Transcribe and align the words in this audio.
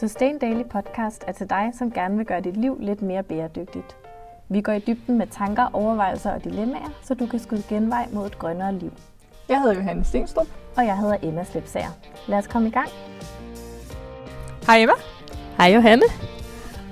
Sustain 0.00 0.38
Daily 0.38 0.62
Podcast 0.70 1.24
er 1.26 1.32
til 1.32 1.50
dig, 1.50 1.70
som 1.78 1.92
gerne 1.92 2.16
vil 2.16 2.26
gøre 2.26 2.40
dit 2.40 2.56
liv 2.56 2.78
lidt 2.80 3.02
mere 3.02 3.22
bæredygtigt. 3.22 3.96
Vi 4.48 4.60
går 4.60 4.72
i 4.72 4.78
dybden 4.78 5.18
med 5.18 5.26
tanker, 5.26 5.70
overvejelser 5.72 6.30
og 6.30 6.44
dilemmaer, 6.44 6.90
så 7.02 7.14
du 7.14 7.26
kan 7.26 7.38
skyde 7.38 7.62
genvej 7.68 8.08
mod 8.12 8.26
et 8.26 8.38
grønnere 8.38 8.74
liv. 8.74 8.92
Jeg 9.48 9.60
hedder 9.60 9.74
Johanne 9.74 10.04
Stenstrup. 10.04 10.46
Og 10.76 10.86
jeg 10.86 10.98
hedder 10.98 11.16
Emma 11.22 11.44
Slipsager. 11.44 11.90
Lad 12.28 12.38
os 12.38 12.46
komme 12.46 12.68
i 12.68 12.70
gang. 12.70 12.88
Hej 14.66 14.78
Emma. 14.78 14.94
Hej 15.56 15.74
Johanne. 15.74 16.04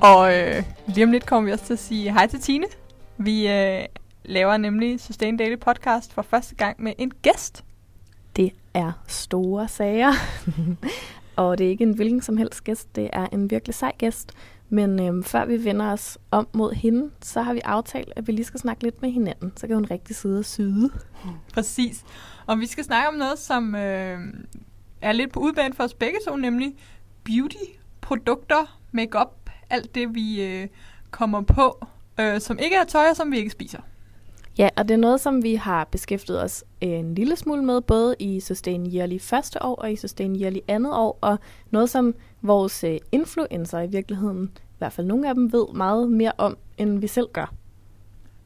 Og 0.01 0.39
øh, 0.39 0.63
lige 0.87 1.05
om 1.05 1.13
lidt 1.13 1.27
kommer 1.27 1.47
vi 1.47 1.53
også 1.53 1.65
til 1.65 1.73
at 1.73 1.79
sige 1.79 2.13
hej 2.13 2.27
til 2.27 2.41
Tine. 2.41 2.67
Vi 3.17 3.49
øh, 3.49 3.85
laver 4.25 4.57
nemlig 4.57 5.01
Sustain 5.01 5.37
Daily 5.37 5.59
Podcast 5.59 6.13
for 6.13 6.23
første 6.23 6.55
gang 6.55 6.83
med 6.83 6.93
en 6.99 7.13
gæst. 7.23 7.65
Det 8.37 8.53
er 8.75 8.93
store 9.07 9.69
sager 9.69 10.13
og 11.37 11.59
det 11.59 11.67
er 11.67 11.71
ikke 11.71 11.85
en 11.85 11.95
hvilken 11.95 12.23
som 12.23 12.37
helst 12.37 12.65
gæst, 12.65 12.97
det 12.97 13.11
er 13.13 13.27
en 13.33 13.51
virkelig 13.51 13.75
sej 13.75 13.93
gæst. 13.99 14.33
Men 14.69 15.03
øhm, 15.03 15.25
før 15.25 15.45
vi 15.45 15.65
vender 15.65 15.93
os 15.93 16.19
om 16.31 16.49
mod 16.53 16.73
hende, 16.73 17.11
så 17.23 17.43
har 17.43 17.55
vi 17.55 17.61
aftalt, 17.65 18.13
at 18.17 18.27
vi 18.27 18.33
lige 18.33 18.45
skal 18.45 18.61
snakke 18.61 18.83
lidt 18.83 19.03
med 19.03 19.11
hinanden. 19.11 19.53
Så 19.57 19.67
kan 19.67 19.77
hun 19.77 19.85
rigtig 19.91 20.17
sidde 20.17 20.39
og 20.39 20.45
syde. 20.45 20.91
Præcis. 21.55 22.05
Og 22.47 22.61
vi 22.61 22.67
skal 22.67 22.85
snakke 22.85 23.09
om 23.09 23.15
noget, 23.15 23.39
som 23.39 23.75
øh, 23.75 24.19
er 25.01 25.13
lidt 25.13 25.33
på 25.33 25.41
udbanen 25.41 25.73
for 25.73 25.85
os 25.85 25.95
begge 25.95 26.19
to, 26.27 26.37
nemlig 26.37 26.77
beauty, 27.25 27.65
produkter, 28.01 28.79
makeup, 28.93 29.51
alt 29.71 29.95
det 29.95 30.15
vi 30.15 30.43
øh, 30.43 30.69
kommer 31.11 31.41
på, 31.41 31.87
øh, 32.21 32.41
som 32.41 32.59
ikke 32.59 32.77
er 32.77 32.85
tøj 32.85 33.07
og 33.11 33.17
som 33.17 33.33
vi 33.33 33.37
ikke 33.39 33.51
spiser. 33.51 33.81
Ja, 34.59 34.69
og 34.77 34.89
det 34.89 34.95
er 34.95 34.99
noget, 34.99 35.21
som 35.21 35.43
vi 35.43 35.55
har 35.55 35.85
beskæftiget 35.85 36.43
os 36.43 36.65
øh, 36.83 36.89
en 36.89 37.15
lille 37.15 37.37
smule 37.37 37.65
med, 37.65 37.81
både 37.81 38.17
i 38.19 38.41
Sustain 38.41 38.95
Yearly 38.95 39.19
første 39.21 39.63
år 39.63 39.75
og 39.75 39.93
i 39.93 39.97
Sustain 39.97 40.41
Yearly 40.41 40.59
andet 40.69 40.93
år, 40.93 41.19
og 41.21 41.39
noget, 41.71 41.91
som 41.91 42.15
vores 42.43 42.85
øh, 42.85 42.99
influencer 43.13 43.81
i 43.81 43.87
virkeligheden, 43.87 44.51
i 44.57 44.79
hvert 44.79 44.93
fald 44.93 45.07
nogle 45.07 45.29
af 45.29 45.35
dem, 45.35 45.53
ved 45.53 45.67
meget 45.75 46.11
mere 46.11 46.33
om, 46.39 46.57
end 46.79 46.99
vi 46.99 47.07
selv 47.07 47.27
gør. 47.33 47.53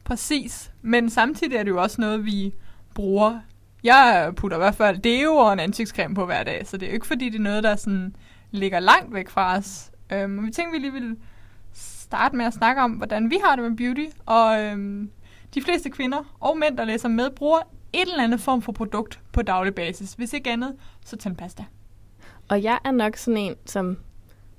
Præcis, 0.05 0.73
men 0.83 1.11
samtidig 1.11 1.57
er 1.57 1.63
det 1.63 1.71
jo 1.71 1.83
også 1.83 2.01
noget, 2.01 2.25
vi 2.25 2.55
bruger. 2.95 3.41
Jeg 3.85 4.33
putter 4.37 4.57
i 4.57 4.61
hvert 4.61 4.75
fald 4.75 4.99
deo 4.99 5.33
og 5.33 5.53
en 5.53 5.61
ansigtscreme 5.61 6.15
på 6.15 6.27
hver 6.27 6.45
dag, 6.45 6.67
så 6.67 6.77
det 6.77 6.87
er 6.87 6.91
jo 6.91 6.95
ikke 6.95 7.07
fordi, 7.07 7.29
det 7.29 7.39
er 7.39 7.43
noget, 7.43 7.65
der 7.65 7.77
sådan 7.77 8.17
ligger 8.51 8.81
langt 8.81 9.15
væk 9.15 9.29
fra 9.29 9.57
os. 9.57 9.91
Øhm, 10.13 10.47
vi 10.47 10.51
tænkte, 10.51 10.73
vi 10.73 10.79
lige 10.79 10.93
ville 10.93 11.17
starte 11.73 12.37
med 12.37 12.45
at 12.45 12.55
snakke 12.55 12.83
om, 12.83 12.91
hvordan 12.91 13.31
vi 13.31 13.39
har 13.45 13.57
det 13.57 13.65
med 13.65 13.77
beauty, 13.77 14.17
og 14.27 14.63
øhm, 14.63 15.11
de 15.55 15.63
fleste 15.63 15.91
kvinder 15.91 16.37
og 16.41 16.59
mænd, 16.59 16.77
der 16.77 16.85
læser 16.85 17.09
med, 17.09 17.31
bruger 17.31 17.59
et 17.93 18.01
eller 18.01 18.25
andet 18.25 18.41
form 18.41 18.63
for 18.63 18.73
produkt 18.73 19.21
på 19.33 19.43
daglig 19.43 19.75
basis. 19.75 20.13
Hvis 20.13 20.33
ikke 20.33 20.51
andet, 20.51 20.75
så 21.05 21.17
tandpasta. 21.17 21.65
Og 22.49 22.63
jeg 22.63 22.79
er 22.85 22.91
nok 22.91 23.17
sådan 23.17 23.39
en, 23.39 23.55
som 23.67 23.99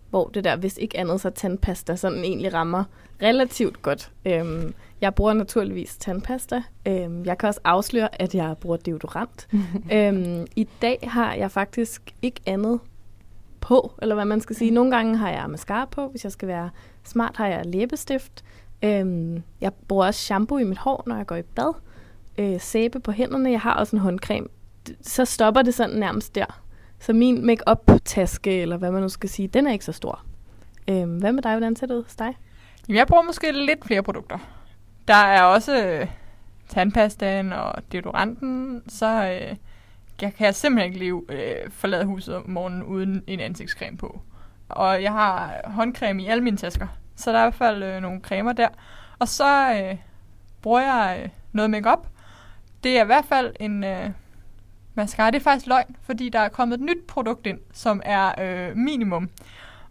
hvor 0.09 0.27
det 0.27 0.43
der, 0.43 0.55
hvis 0.55 0.77
ikke 0.77 0.97
andet, 0.97 1.21
så 1.21 1.29
tandpasta 1.29 1.95
sådan 1.95 2.23
egentlig 2.23 2.53
rammer 2.53 2.83
relativt 3.21 3.81
godt. 3.81 4.11
Øhm, 4.25 4.73
jeg 5.01 5.15
bruger 5.15 5.33
naturligvis 5.33 5.97
tandpasta. 5.97 6.63
Øhm, 6.87 7.25
jeg 7.25 7.37
kan 7.37 7.49
også 7.49 7.59
afsløre, 7.63 8.21
at 8.21 8.35
jeg 8.35 8.55
bruger 8.61 8.77
deodorant. 8.77 9.47
øhm, 9.93 10.47
I 10.55 10.67
dag 10.81 10.99
har 11.03 11.33
jeg 11.33 11.51
faktisk 11.51 12.13
ikke 12.21 12.41
andet 12.45 12.79
på, 13.61 13.93
eller 14.01 14.15
hvad 14.15 14.25
man 14.25 14.41
skal 14.41 14.55
sige. 14.55 14.71
Nogle 14.71 14.95
gange 14.95 15.17
har 15.17 15.29
jeg 15.29 15.49
mascara 15.49 15.85
på, 15.85 16.07
hvis 16.07 16.23
jeg 16.23 16.31
skal 16.31 16.47
være 16.47 16.69
smart, 17.03 17.37
har 17.37 17.47
jeg 17.47 17.65
læbestift. 17.65 18.43
Øhm, 18.83 19.43
jeg 19.61 19.73
bruger 19.87 20.05
også 20.05 20.19
shampoo 20.19 20.57
i 20.57 20.63
mit 20.63 20.77
hår, 20.77 21.03
når 21.05 21.15
jeg 21.15 21.25
går 21.25 21.35
i 21.35 21.41
bad. 21.41 21.73
Øh, 22.37 22.59
sæbe 22.61 22.99
på 22.99 23.11
hænderne. 23.11 23.51
Jeg 23.51 23.61
har 23.61 23.73
også 23.73 23.95
en 23.95 24.01
håndcreme. 24.01 24.47
Så 25.01 25.25
stopper 25.25 25.61
det 25.61 25.73
sådan 25.73 25.95
nærmest 25.95 26.35
der. 26.35 26.61
Så 26.99 27.13
min 27.13 27.45
make-up-taske, 27.45 28.61
eller 28.61 28.77
hvad 28.77 28.91
man 28.91 29.01
nu 29.01 29.09
skal 29.09 29.29
sige, 29.29 29.47
den 29.47 29.67
er 29.67 29.71
ikke 29.71 29.85
så 29.85 29.91
stor. 29.91 30.25
Øhm, 30.87 31.17
hvad 31.17 31.31
med 31.31 31.43
dig? 31.43 31.51
Hvordan 31.51 31.75
ser 31.75 31.87
det 31.87 31.95
ud 31.95 32.03
hos 32.03 32.15
dig? 32.15 32.37
Jeg 32.89 33.07
bruger 33.07 33.23
måske 33.23 33.51
lidt 33.51 33.85
flere 33.85 34.03
produkter. 34.03 34.37
Der 35.07 35.13
er 35.13 35.43
også 35.43 35.85
øh, 35.85 36.07
tandpastaen 36.67 37.53
og 37.53 37.73
deodoranten, 37.91 38.83
så 38.87 39.05
øh, 39.05 39.55
jeg 40.21 40.33
kan 40.33 40.45
jeg 40.45 40.55
simpelthen 40.55 40.93
ikke 40.93 41.05
leve, 41.05 41.23
øh, 41.29 41.71
forlade 41.71 42.05
huset 42.05 42.35
om 42.35 42.49
morgenen 42.49 42.83
uden 42.83 43.23
en 43.27 43.39
ansigtscreme 43.39 43.97
på. 43.97 44.21
Og 44.69 45.03
jeg 45.03 45.11
har 45.11 45.61
håndcreme 45.65 46.23
i 46.23 46.25
alle 46.25 46.43
mine 46.43 46.57
tasker, 46.57 46.87
så 47.19 47.31
der 47.31 47.37
er 47.37 47.41
i 47.41 47.45
hvert 47.45 47.55
fald 47.55 47.83
øh, 47.83 48.01
nogle 48.01 48.19
cremer 48.19 48.53
der. 48.53 48.67
Og 49.19 49.27
så 49.27 49.73
øh, 49.73 49.97
bruger 50.61 50.81
jeg 50.81 51.19
øh, 51.23 51.29
noget 51.51 51.69
makeup. 51.71 52.07
Det 52.83 52.97
er 52.97 53.03
i 53.03 53.05
hvert 53.05 53.25
fald 53.25 53.55
en 53.59 53.83
øh, 53.83 54.09
mascara. 54.95 55.31
Det 55.31 55.39
er 55.39 55.43
faktisk 55.43 55.67
løgn, 55.67 55.95
fordi 56.01 56.29
der 56.29 56.39
er 56.39 56.49
kommet 56.49 56.75
et 56.75 56.81
nyt 56.81 57.07
produkt 57.07 57.47
ind, 57.47 57.59
som 57.73 58.01
er 58.05 58.31
øh, 58.41 58.75
minimum. 58.77 59.29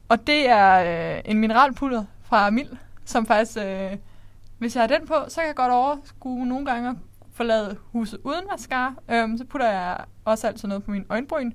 Og 0.09 0.27
det 0.27 0.49
er 0.49 1.15
øh, 1.15 1.23
en 1.25 1.39
mineralpulver 1.39 2.05
fra 2.23 2.51
Mild, 2.51 2.77
som 3.05 3.27
faktisk, 3.27 3.59
øh, 3.59 3.97
hvis 4.59 4.77
jeg 4.77 4.83
har 4.83 4.89
den 4.89 5.07
på, 5.07 5.15
så 5.29 5.41
kan 5.41 5.47
jeg 5.47 5.55
godt 5.55 5.73
overskue 5.73 6.47
nogle 6.47 6.67
gange 6.67 6.89
at 6.89 6.97
forlade 7.33 7.77
huset 7.93 8.21
uden 8.25 8.45
mascara. 8.51 8.95
Øhm, 9.11 9.39
så 9.39 9.45
putter 9.45 9.71
jeg 9.71 9.97
også 10.25 10.47
altid 10.47 10.69
noget 10.69 10.85
på 10.85 10.91
min 10.91 11.07
øjenbryn. 11.09 11.53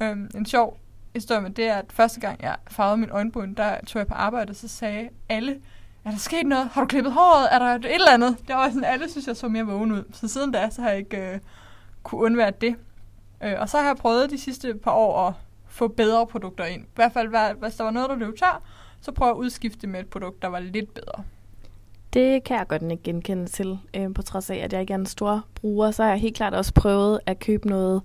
Øhm, 0.00 0.30
en 0.34 0.46
sjov 0.46 0.78
historie 1.14 1.40
med 1.40 1.50
det 1.50 1.64
er, 1.64 1.74
at 1.74 1.92
første 1.92 2.20
gang 2.20 2.42
jeg 2.42 2.56
farvede 2.70 2.96
min 2.96 3.10
øjenbryn, 3.10 3.54
der 3.54 3.76
tog 3.86 3.98
jeg 3.98 4.06
på 4.06 4.14
arbejde, 4.14 4.50
og 4.50 4.56
så 4.56 4.68
sagde 4.68 5.08
alle, 5.28 5.60
er 6.04 6.10
der 6.10 6.18
sket 6.18 6.46
noget? 6.46 6.68
Har 6.68 6.80
du 6.80 6.86
klippet 6.86 7.12
håret? 7.12 7.48
Er 7.50 7.58
der 7.58 7.66
et 7.66 7.94
eller 7.94 8.12
andet? 8.12 8.36
Det 8.48 8.56
var 8.56 8.68
sådan, 8.68 8.84
alle 8.84 9.10
synes, 9.10 9.26
jeg 9.26 9.36
så 9.36 9.48
mere 9.48 9.66
vågen 9.66 9.92
ud. 9.92 10.04
Så 10.12 10.28
siden 10.28 10.52
da, 10.52 10.70
så 10.70 10.82
har 10.82 10.88
jeg 10.88 10.98
ikke 10.98 11.32
øh, 11.32 11.38
kunne 12.02 12.20
undvære 12.20 12.50
det. 12.60 12.76
Øh, 13.42 13.54
og 13.58 13.68
så 13.68 13.78
har 13.78 13.86
jeg 13.86 13.96
prøvet 13.96 14.30
de 14.30 14.38
sidste 14.38 14.74
par 14.74 14.92
år 14.92 15.28
at 15.28 15.34
få 15.66 15.88
bedre 15.88 16.26
produkter 16.26 16.64
ind. 16.64 16.82
I 16.82 16.94
hvert 16.94 17.12
fald, 17.12 17.58
hvis 17.58 17.74
der 17.74 17.84
var 17.84 17.90
noget, 17.90 18.10
der 18.10 18.16
løb 18.16 18.38
tør, 18.38 18.62
så 19.00 19.12
prøver 19.12 19.32
at 19.32 19.36
udskifte 19.36 19.86
med 19.86 20.00
et 20.00 20.06
produkt, 20.06 20.42
der 20.42 20.48
var 20.48 20.60
lidt 20.60 20.94
bedre. 20.94 21.24
Det 22.12 22.44
kan 22.44 22.56
jeg 22.56 22.68
godt 22.68 22.82
ikke 22.82 23.02
genkende 23.02 23.46
til, 23.46 23.78
øh, 23.94 24.14
på 24.14 24.22
trods 24.22 24.50
af, 24.50 24.56
at 24.56 24.72
jeg 24.72 24.80
ikke 24.80 24.92
er 24.92 24.98
en 24.98 25.06
stor 25.06 25.44
bruger. 25.54 25.90
Så 25.90 26.02
har 26.02 26.10
jeg 26.10 26.20
helt 26.20 26.36
klart 26.36 26.54
også 26.54 26.74
prøvet 26.74 27.20
at 27.26 27.38
købe 27.38 27.68
noget 27.68 28.02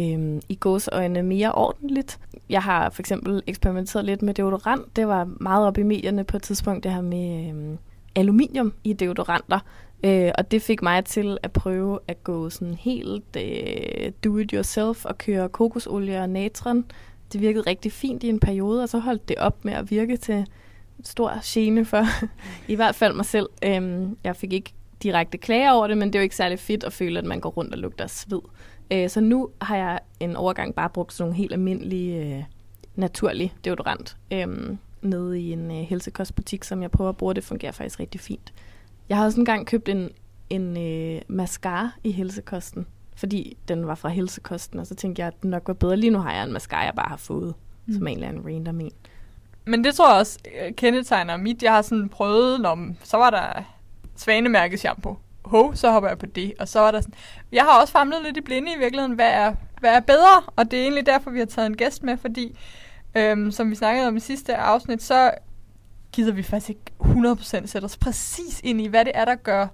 øh, 0.00 0.40
i 0.48 0.54
gåsøjne 0.54 1.22
mere 1.22 1.52
ordentligt. 1.52 2.18
Jeg 2.48 2.62
har 2.62 2.90
for 2.90 3.02
eksempel 3.02 3.42
eksperimenteret 3.46 4.04
lidt 4.04 4.22
med 4.22 4.34
deodorant. 4.34 4.96
Det 4.96 5.08
var 5.08 5.28
meget 5.40 5.66
op 5.66 5.78
i 5.78 5.82
medierne 5.82 6.24
på 6.24 6.36
et 6.36 6.42
tidspunkt, 6.42 6.84
det 6.84 6.92
her 6.92 7.00
med 7.00 7.54
øh, 7.54 7.78
aluminium 8.14 8.72
i 8.84 8.92
deodoranter. 8.92 9.58
Øh, 10.04 10.30
og 10.38 10.50
det 10.50 10.62
fik 10.62 10.82
mig 10.82 11.04
til 11.04 11.38
at 11.42 11.52
prøve 11.52 11.98
at 12.08 12.24
gå 12.24 12.50
sådan 12.50 12.74
helt 12.74 13.36
øh, 13.36 14.12
do-it-yourself 14.24 15.04
og 15.04 15.18
køre 15.18 15.48
kokosolie 15.48 16.20
og 16.20 16.30
natron. 16.30 16.84
Det 17.32 17.40
virkede 17.40 17.64
rigtig 17.70 17.92
fint 17.92 18.22
i 18.22 18.28
en 18.28 18.40
periode, 18.40 18.82
og 18.82 18.88
så 18.88 18.98
holdt 18.98 19.28
det 19.28 19.36
op 19.38 19.64
med 19.64 19.72
at 19.72 19.90
virke 19.90 20.16
til 20.16 20.46
stor 21.04 21.32
gene 21.44 21.84
for 21.84 22.04
i 22.72 22.74
hvert 22.74 22.94
fald 22.94 23.14
mig 23.14 23.24
selv. 23.24 23.48
Øhm, 23.64 24.16
jeg 24.24 24.36
fik 24.36 24.52
ikke 24.52 24.72
direkte 25.02 25.38
klager 25.38 25.70
over 25.70 25.86
det, 25.86 25.98
men 25.98 26.08
det 26.08 26.14
er 26.14 26.18
jo 26.18 26.22
ikke 26.22 26.36
særlig 26.36 26.58
fedt 26.58 26.84
at 26.84 26.92
føle, 26.92 27.18
at 27.18 27.24
man 27.24 27.40
går 27.40 27.50
rundt 27.50 27.72
og 27.74 27.78
lugter 27.78 28.06
sved. 28.06 28.40
Øh, 28.90 29.10
så 29.10 29.20
nu 29.20 29.50
har 29.60 29.76
jeg 29.76 30.00
en 30.20 30.36
overgang 30.36 30.74
bare 30.74 30.90
brugt 30.90 31.12
sådan 31.12 31.28
nogle 31.28 31.36
helt 31.36 31.52
almindelige, 31.52 32.36
øh, 32.36 32.44
naturlige 32.94 33.52
deodorant 33.64 34.16
øh, 34.32 34.76
nede 35.02 35.40
i 35.40 35.52
en 35.52 35.70
øh, 35.70 35.76
helsekostbutik, 35.76 36.64
som 36.64 36.82
jeg 36.82 36.90
prøver 36.90 37.08
at 37.08 37.16
bruge. 37.16 37.34
Det 37.34 37.44
fungerer 37.44 37.72
faktisk 37.72 38.00
rigtig 38.00 38.20
fint. 38.20 38.52
Jeg 39.08 39.16
har 39.16 39.24
også 39.24 39.40
engang 39.40 39.66
købt 39.66 39.88
en, 39.88 40.10
en 40.50 40.76
øh, 40.76 41.22
mascara 41.28 41.90
i 42.04 42.10
helsekosten, 42.10 42.86
fordi 43.16 43.56
den 43.68 43.86
var 43.86 43.94
fra 43.94 44.08
helsekosten, 44.08 44.78
og 44.80 44.86
så 44.86 44.94
tænkte 44.94 45.20
jeg, 45.20 45.26
at 45.26 45.42
den 45.42 45.50
nok 45.50 45.62
var 45.66 45.74
bedre. 45.74 45.96
Lige 45.96 46.10
nu 46.10 46.18
har 46.18 46.32
jeg 46.32 46.44
en 46.44 46.52
mascara, 46.52 46.84
jeg 46.84 46.94
bare 46.96 47.08
har 47.08 47.16
fået, 47.16 47.54
mm. 47.86 47.94
som 47.94 48.06
en 48.06 48.14
eller 48.14 48.28
anden 48.28 48.46
random 48.46 48.80
en. 48.80 48.92
Men 49.64 49.84
det 49.84 49.94
tror 49.94 50.10
jeg 50.10 50.20
også 50.20 50.38
øh, 50.60 50.74
kendetegner 50.74 51.36
mit. 51.36 51.62
Jeg 51.62 51.72
har 51.72 51.82
sådan 51.82 52.08
prøvet, 52.08 52.60
når 52.60 52.88
så 53.02 53.16
var 53.16 53.30
der 53.30 53.62
svanemærket 54.16 54.80
shampoo 54.80 55.16
hov, 55.46 55.74
så 55.74 55.90
hopper 55.90 56.08
jeg 56.08 56.18
på 56.18 56.26
det. 56.26 56.52
Og 56.58 56.68
så 56.68 56.80
var 56.80 56.90
der 56.90 57.00
sådan, 57.00 57.14
jeg 57.52 57.64
har 57.64 57.80
også 57.80 57.92
famlet 57.92 58.22
lidt 58.22 58.36
i 58.36 58.40
blinde 58.40 58.72
i 58.72 58.78
virkeligheden, 58.78 59.14
hvad 59.14 59.30
er, 59.30 59.54
hvad 59.80 59.90
er 59.90 60.00
bedre? 60.00 60.42
Og 60.56 60.70
det 60.70 60.78
er 60.78 60.82
egentlig 60.82 61.06
derfor, 61.06 61.30
vi 61.30 61.38
har 61.38 61.46
taget 61.46 61.66
en 61.66 61.76
gæst 61.76 62.02
med, 62.02 62.16
fordi 62.16 62.58
øhm, 63.16 63.50
som 63.50 63.70
vi 63.70 63.74
snakkede 63.74 64.08
om 64.08 64.16
i 64.16 64.20
sidste 64.20 64.56
afsnit, 64.56 65.02
så 65.02 65.30
gider 66.12 66.32
vi 66.32 66.42
faktisk 66.42 66.68
ikke 66.68 66.92
100% 67.00 67.66
sætte 67.66 67.84
os 67.84 67.96
præcis 67.96 68.60
ind 68.64 68.80
i, 68.80 68.86
hvad 68.86 69.04
det 69.04 69.12
er, 69.14 69.24
der 69.24 69.34
gør 69.34 69.66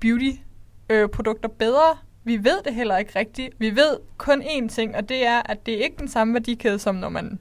beauty-produkter 0.00 1.50
øh, 1.50 1.58
bedre. 1.58 1.96
Vi 2.24 2.44
ved 2.44 2.62
det 2.64 2.74
heller 2.74 2.96
ikke 2.96 3.18
rigtigt. 3.18 3.54
Vi 3.58 3.76
ved 3.76 3.96
kun 4.16 4.42
én 4.42 4.68
ting, 4.68 4.96
og 4.96 5.08
det 5.08 5.26
er, 5.26 5.42
at 5.44 5.66
det 5.66 5.74
er 5.74 5.84
ikke 5.84 5.96
den 5.98 6.08
samme 6.08 6.34
værdikæde, 6.34 6.78
som 6.78 6.94
når 6.94 7.08
man 7.08 7.38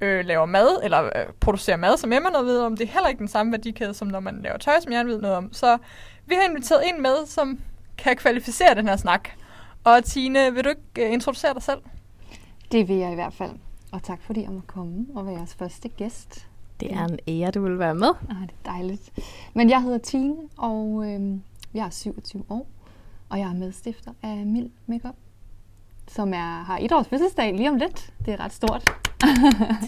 øh, 0.00 0.24
laver 0.24 0.46
mad, 0.46 0.80
eller 0.82 1.04
øh, 1.04 1.10
producerer 1.40 1.76
mad, 1.76 1.96
som 1.96 2.12
Emma 2.12 2.28
noget 2.28 2.46
ved 2.46 2.60
om. 2.60 2.76
Det 2.76 2.88
er 2.88 2.92
heller 2.92 3.08
ikke 3.08 3.18
den 3.18 3.28
samme 3.28 3.52
værdikæde, 3.52 3.94
som 3.94 4.08
når 4.08 4.20
man 4.20 4.40
laver 4.42 4.56
tøj, 4.58 4.80
som 4.80 4.92
jeg 4.92 5.06
ved 5.06 5.20
noget 5.20 5.36
om. 5.36 5.52
Så 5.52 5.78
vi 6.26 6.34
har 6.34 6.42
inviteret 6.42 6.88
en 6.88 7.02
med, 7.02 7.26
som 7.26 7.58
kan 7.98 8.16
kvalificere 8.16 8.74
den 8.74 8.88
her 8.88 8.96
snak. 8.96 9.28
Og 9.84 10.04
Tine, 10.04 10.54
vil 10.54 10.64
du 10.64 10.68
ikke 10.68 11.08
uh, 11.08 11.12
introducere 11.12 11.54
dig 11.54 11.62
selv? 11.62 11.78
Det 12.72 12.88
vil 12.88 12.96
jeg 12.96 13.12
i 13.12 13.14
hvert 13.14 13.34
fald. 13.34 13.50
Og 13.92 14.02
tak 14.02 14.22
fordi 14.22 14.42
jeg 14.42 14.50
må 14.50 14.60
komme 14.66 15.06
og 15.14 15.26
være 15.26 15.34
jeres 15.36 15.54
første 15.54 15.88
gæst. 15.88 16.46
Det 16.80 16.92
er 16.92 17.04
en 17.04 17.18
ære, 17.28 17.50
du 17.50 17.62
vil 17.62 17.78
være 17.78 17.94
med. 17.94 18.08
Ah, 18.30 18.42
det 18.42 18.54
er 18.64 18.70
dejligt. 18.70 19.10
Men 19.54 19.70
jeg 19.70 19.82
hedder 19.82 19.98
Tine, 19.98 20.36
og 20.56 21.04
øh, 21.06 21.38
jeg 21.74 21.86
er 21.86 21.90
27 21.90 22.44
år. 22.48 22.66
Og 23.28 23.38
jeg 23.38 23.48
er 23.48 23.54
medstifter 23.54 24.12
af 24.22 24.46
Mild 24.46 24.70
Makeup, 24.86 25.14
som 26.08 26.34
er, 26.34 26.62
har 26.62 26.78
et 26.78 26.92
års 26.92 27.08
fødselsdag 27.08 27.54
lige 27.54 27.68
om 27.68 27.76
lidt. 27.76 28.12
Det 28.24 28.34
er 28.34 28.40
ret 28.40 28.52
stort. 28.52 28.90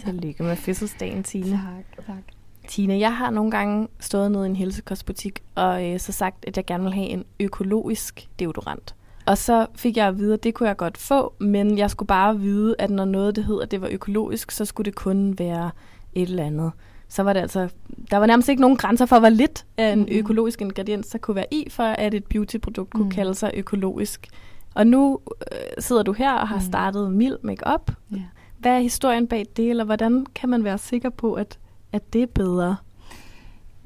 Tillykke 0.05 0.43
med 0.43 0.55
fødselsdagen, 0.55 1.23
Tine. 1.23 1.51
Tak, 1.51 2.05
tak. 2.05 2.38
Tine, 2.69 2.99
jeg 2.99 3.15
har 3.17 3.29
nogle 3.29 3.51
gange 3.51 3.87
stået 3.99 4.31
nede 4.31 4.45
i 4.45 4.49
en 4.49 4.55
helsekostbutik 4.55 5.39
og 5.55 5.89
øh, 5.89 5.99
så 5.99 6.11
sagt, 6.11 6.45
at 6.47 6.57
jeg 6.57 6.65
gerne 6.65 6.83
vil 6.83 6.93
have 6.93 7.07
en 7.07 7.23
økologisk 7.39 8.27
deodorant. 8.39 8.95
Og 9.25 9.37
så 9.37 9.65
fik 9.75 9.97
jeg 9.97 10.07
at 10.07 10.17
vide, 10.17 10.33
at 10.33 10.43
det 10.43 10.53
kunne 10.53 10.69
jeg 10.69 10.77
godt 10.77 10.97
få, 10.97 11.33
men 11.39 11.77
jeg 11.77 11.89
skulle 11.89 12.07
bare 12.07 12.39
vide, 12.39 12.75
at 12.79 12.89
når 12.89 13.05
noget 13.05 13.35
det 13.35 13.43
hed, 13.45 13.61
at 13.61 13.71
det 13.71 13.81
var 13.81 13.87
økologisk, 13.91 14.51
så 14.51 14.65
skulle 14.65 14.85
det 14.85 14.95
kun 14.95 15.39
være 15.39 15.71
et 16.13 16.29
eller 16.29 16.43
andet. 16.45 16.71
Så 17.07 17.23
var 17.23 17.33
det 17.33 17.39
altså, 17.39 17.69
der 18.11 18.17
var 18.17 18.25
nærmest 18.25 18.49
ikke 18.49 18.61
nogen 18.61 18.77
grænser 18.77 19.05
for, 19.05 19.19
hvor 19.19 19.29
lidt 19.29 19.65
af 19.77 19.91
en 19.93 19.99
Mhm. 19.99 20.07
økologisk 20.11 20.61
ingrediens 20.61 21.07
der 21.07 21.17
kunne 21.17 21.35
være 21.35 21.53
i, 21.53 21.67
for 21.69 21.83
at 21.83 22.13
et 22.13 22.23
beautyprodukt 22.25 22.93
kunne 22.93 23.03
Mhm. 23.03 23.11
kalde 23.11 23.33
sig 23.35 23.51
økologisk. 23.53 24.27
Og 24.75 24.87
nu 24.87 25.19
øh, 25.51 25.57
sidder 25.79 26.03
du 26.03 26.11
her 26.13 26.33
og 26.33 26.47
har 26.47 26.55
Mhm. 26.55 26.65
startet 26.65 27.11
mild 27.11 27.37
makeup. 27.41 27.91
Ja. 28.11 28.17
Hvad 28.57 28.71
er 28.71 28.79
historien 28.79 29.27
bag 29.27 29.45
det, 29.57 29.69
eller 29.69 29.83
hvordan 29.83 30.25
kan 30.35 30.49
man 30.49 30.63
være 30.63 30.77
sikker 30.77 31.09
på, 31.09 31.33
at, 31.33 31.59
at 31.91 32.13
det 32.13 32.21
er 32.21 32.27
bedre? 32.27 32.75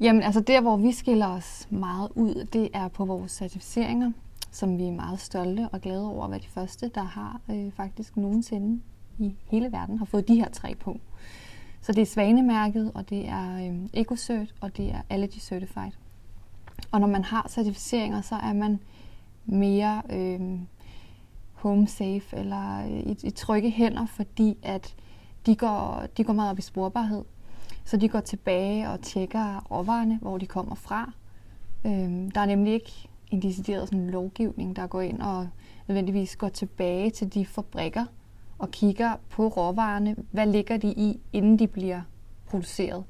Jamen, 0.00 0.22
altså 0.22 0.40
der, 0.40 0.60
hvor 0.60 0.76
vi 0.76 0.92
skiller 0.92 1.26
os 1.26 1.66
meget 1.70 2.08
ud, 2.14 2.46
det 2.52 2.68
er 2.72 2.88
på 2.88 3.04
vores 3.04 3.32
certificeringer, 3.32 4.12
som 4.50 4.78
vi 4.78 4.84
er 4.84 4.92
meget 4.92 5.20
stolte 5.20 5.68
og 5.72 5.80
glade 5.80 6.10
over 6.10 6.24
at 6.24 6.30
være 6.30 6.40
de 6.40 6.48
første, 6.48 6.90
der 6.94 7.02
har 7.02 7.40
øh, 7.50 7.72
faktisk 7.72 8.16
nogensinde 8.16 8.80
i 9.18 9.34
hele 9.46 9.72
verden 9.72 9.98
har 9.98 10.04
fået 10.04 10.28
de 10.28 10.34
her 10.34 10.48
tre 10.48 10.74
på. 10.74 11.00
Så 11.80 11.92
det 11.92 12.02
er 12.02 12.06
Svanemærket, 12.06 12.92
og 12.94 13.10
det 13.10 13.28
er 13.28 13.68
øh, 13.68 13.86
EcoCert, 13.92 14.54
og 14.60 14.76
det 14.76 14.90
er 14.90 15.00
Allergy 15.10 15.38
Certified. 15.38 15.92
Og 16.90 17.00
når 17.00 17.06
man 17.06 17.24
har 17.24 17.46
certificeringer, 17.48 18.20
så 18.20 18.34
er 18.34 18.52
man 18.52 18.78
mere 19.44 20.02
øh, 20.10 20.40
home 21.52 21.88
safe 21.88 22.36
eller 22.36 22.84
øh, 22.84 23.00
i, 23.00 23.16
i 23.22 23.30
trygge 23.30 23.70
hænder, 23.70 24.06
fordi 24.06 24.56
at 24.62 24.94
de 25.46 25.56
går, 25.56 26.06
de 26.16 26.24
går 26.24 26.32
meget 26.32 26.50
op 26.50 26.58
i 26.58 26.62
sporbarhed. 26.62 27.24
Så 27.84 27.96
de 27.96 28.08
går 28.08 28.20
tilbage 28.20 28.88
og 28.88 29.00
tjekker 29.02 29.66
råvarerne, 29.70 30.18
hvor 30.22 30.38
de 30.38 30.46
kommer 30.46 30.74
fra. 30.74 31.12
Øhm, 31.86 32.30
der 32.30 32.40
er 32.40 32.46
nemlig 32.46 32.72
ikke 32.72 33.08
en 33.30 33.42
decideret 33.42 33.88
sådan 33.88 34.10
lovgivning, 34.10 34.76
der 34.76 34.86
går 34.86 35.00
ind 35.00 35.22
og 35.22 35.48
nødvendigvis 35.88 36.36
går 36.36 36.48
tilbage 36.48 37.10
til 37.10 37.34
de 37.34 37.46
fabrikker 37.46 38.04
og 38.58 38.70
kigger 38.70 39.16
på 39.30 39.48
råvarerne. 39.48 40.16
Hvad 40.30 40.46
ligger 40.46 40.76
de 40.76 40.88
i, 40.88 41.20
inden 41.32 41.58
de 41.58 41.66
bliver 41.66 42.00
produceret? 42.46 43.04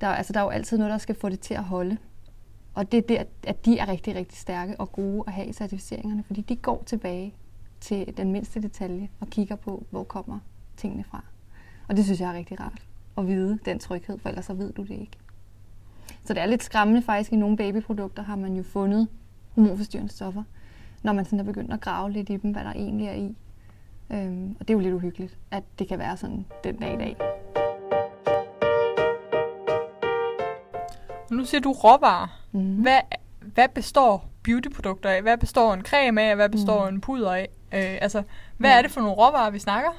Der, 0.00 0.08
altså, 0.08 0.32
der 0.32 0.40
er 0.40 0.44
jo 0.44 0.50
altid 0.50 0.78
noget, 0.78 0.90
der 0.90 0.98
skal 0.98 1.14
få 1.14 1.28
det 1.28 1.40
til 1.40 1.54
at 1.54 1.64
holde. 1.64 1.96
Og 2.74 2.92
det 2.92 2.98
er 2.98 3.02
der, 3.02 3.24
at 3.42 3.64
de 3.64 3.78
er 3.78 3.88
rigtig, 3.88 4.14
rigtig 4.14 4.38
stærke 4.38 4.80
og 4.80 4.92
gode 4.92 5.24
at 5.26 5.32
have 5.32 5.46
i 5.46 5.52
certificeringerne, 5.52 6.22
fordi 6.22 6.40
de 6.40 6.56
går 6.56 6.82
tilbage 6.86 7.34
til 7.80 8.16
den 8.16 8.32
mindste 8.32 8.62
detalje 8.62 9.08
og 9.20 9.26
kigger 9.26 9.56
på, 9.56 9.86
hvor 9.90 10.04
kommer 10.04 10.38
tingene 10.76 11.04
fra. 11.04 11.24
Og 11.88 11.96
det 11.96 12.04
synes 12.04 12.20
jeg 12.20 12.28
er 12.28 12.34
rigtig 12.34 12.60
rart 12.60 12.82
at 13.18 13.26
vide 13.26 13.58
den 13.64 13.78
tryghed, 13.78 14.18
for 14.18 14.28
ellers 14.28 14.44
så 14.44 14.54
ved 14.54 14.72
du 14.72 14.82
det 14.82 14.90
ikke. 14.90 15.12
Så 16.24 16.34
det 16.34 16.42
er 16.42 16.46
lidt 16.46 16.62
skræmmende 16.62 17.02
faktisk. 17.02 17.32
I 17.32 17.36
nogle 17.36 17.56
babyprodukter 17.56 18.22
har 18.22 18.36
man 18.36 18.54
jo 18.56 18.62
fundet 18.62 19.08
hormonforstyrrende 19.54 20.12
stoffer, 20.12 20.42
når 21.02 21.12
man 21.12 21.24
sådan 21.24 21.40
er 21.40 21.44
begyndt 21.44 21.72
at 21.72 21.80
grave 21.80 22.10
lidt 22.12 22.30
i 22.30 22.36
dem, 22.36 22.50
hvad 22.50 22.64
der 22.64 22.72
egentlig 22.72 23.06
er 23.06 23.12
i. 23.14 23.36
Øhm, 24.12 24.56
og 24.60 24.68
det 24.68 24.74
er 24.74 24.78
jo 24.78 24.80
lidt 24.80 24.94
uhyggeligt, 24.94 25.38
at 25.50 25.62
det 25.78 25.88
kan 25.88 25.98
være 25.98 26.16
sådan 26.16 26.44
den 26.64 26.76
dag 26.76 26.94
i 26.94 26.96
dag. 26.96 27.16
Nu 31.30 31.44
siger 31.44 31.60
du 31.60 31.72
råvarer. 31.72 32.40
Mm. 32.52 32.74
Hvad, 32.82 33.00
hvad 33.40 33.68
består 33.68 34.24
beautyprodukter 34.42 35.10
af? 35.10 35.22
Hvad 35.22 35.36
består 35.38 35.74
en 35.74 35.82
creme 35.82 36.22
af? 36.22 36.36
Hvad 36.36 36.48
består 36.48 36.88
Mm. 36.88 36.94
en 36.94 37.00
puder 37.00 37.32
af? 37.32 37.48
Øh, 37.72 37.98
altså, 38.02 38.22
hvad 38.56 38.70
Ja. 38.70 38.78
er 38.78 38.82
det 38.82 38.90
for 38.90 39.00
nogle 39.00 39.16
råvarer, 39.16 39.50
vi 39.50 39.58
snakker? 39.58 39.90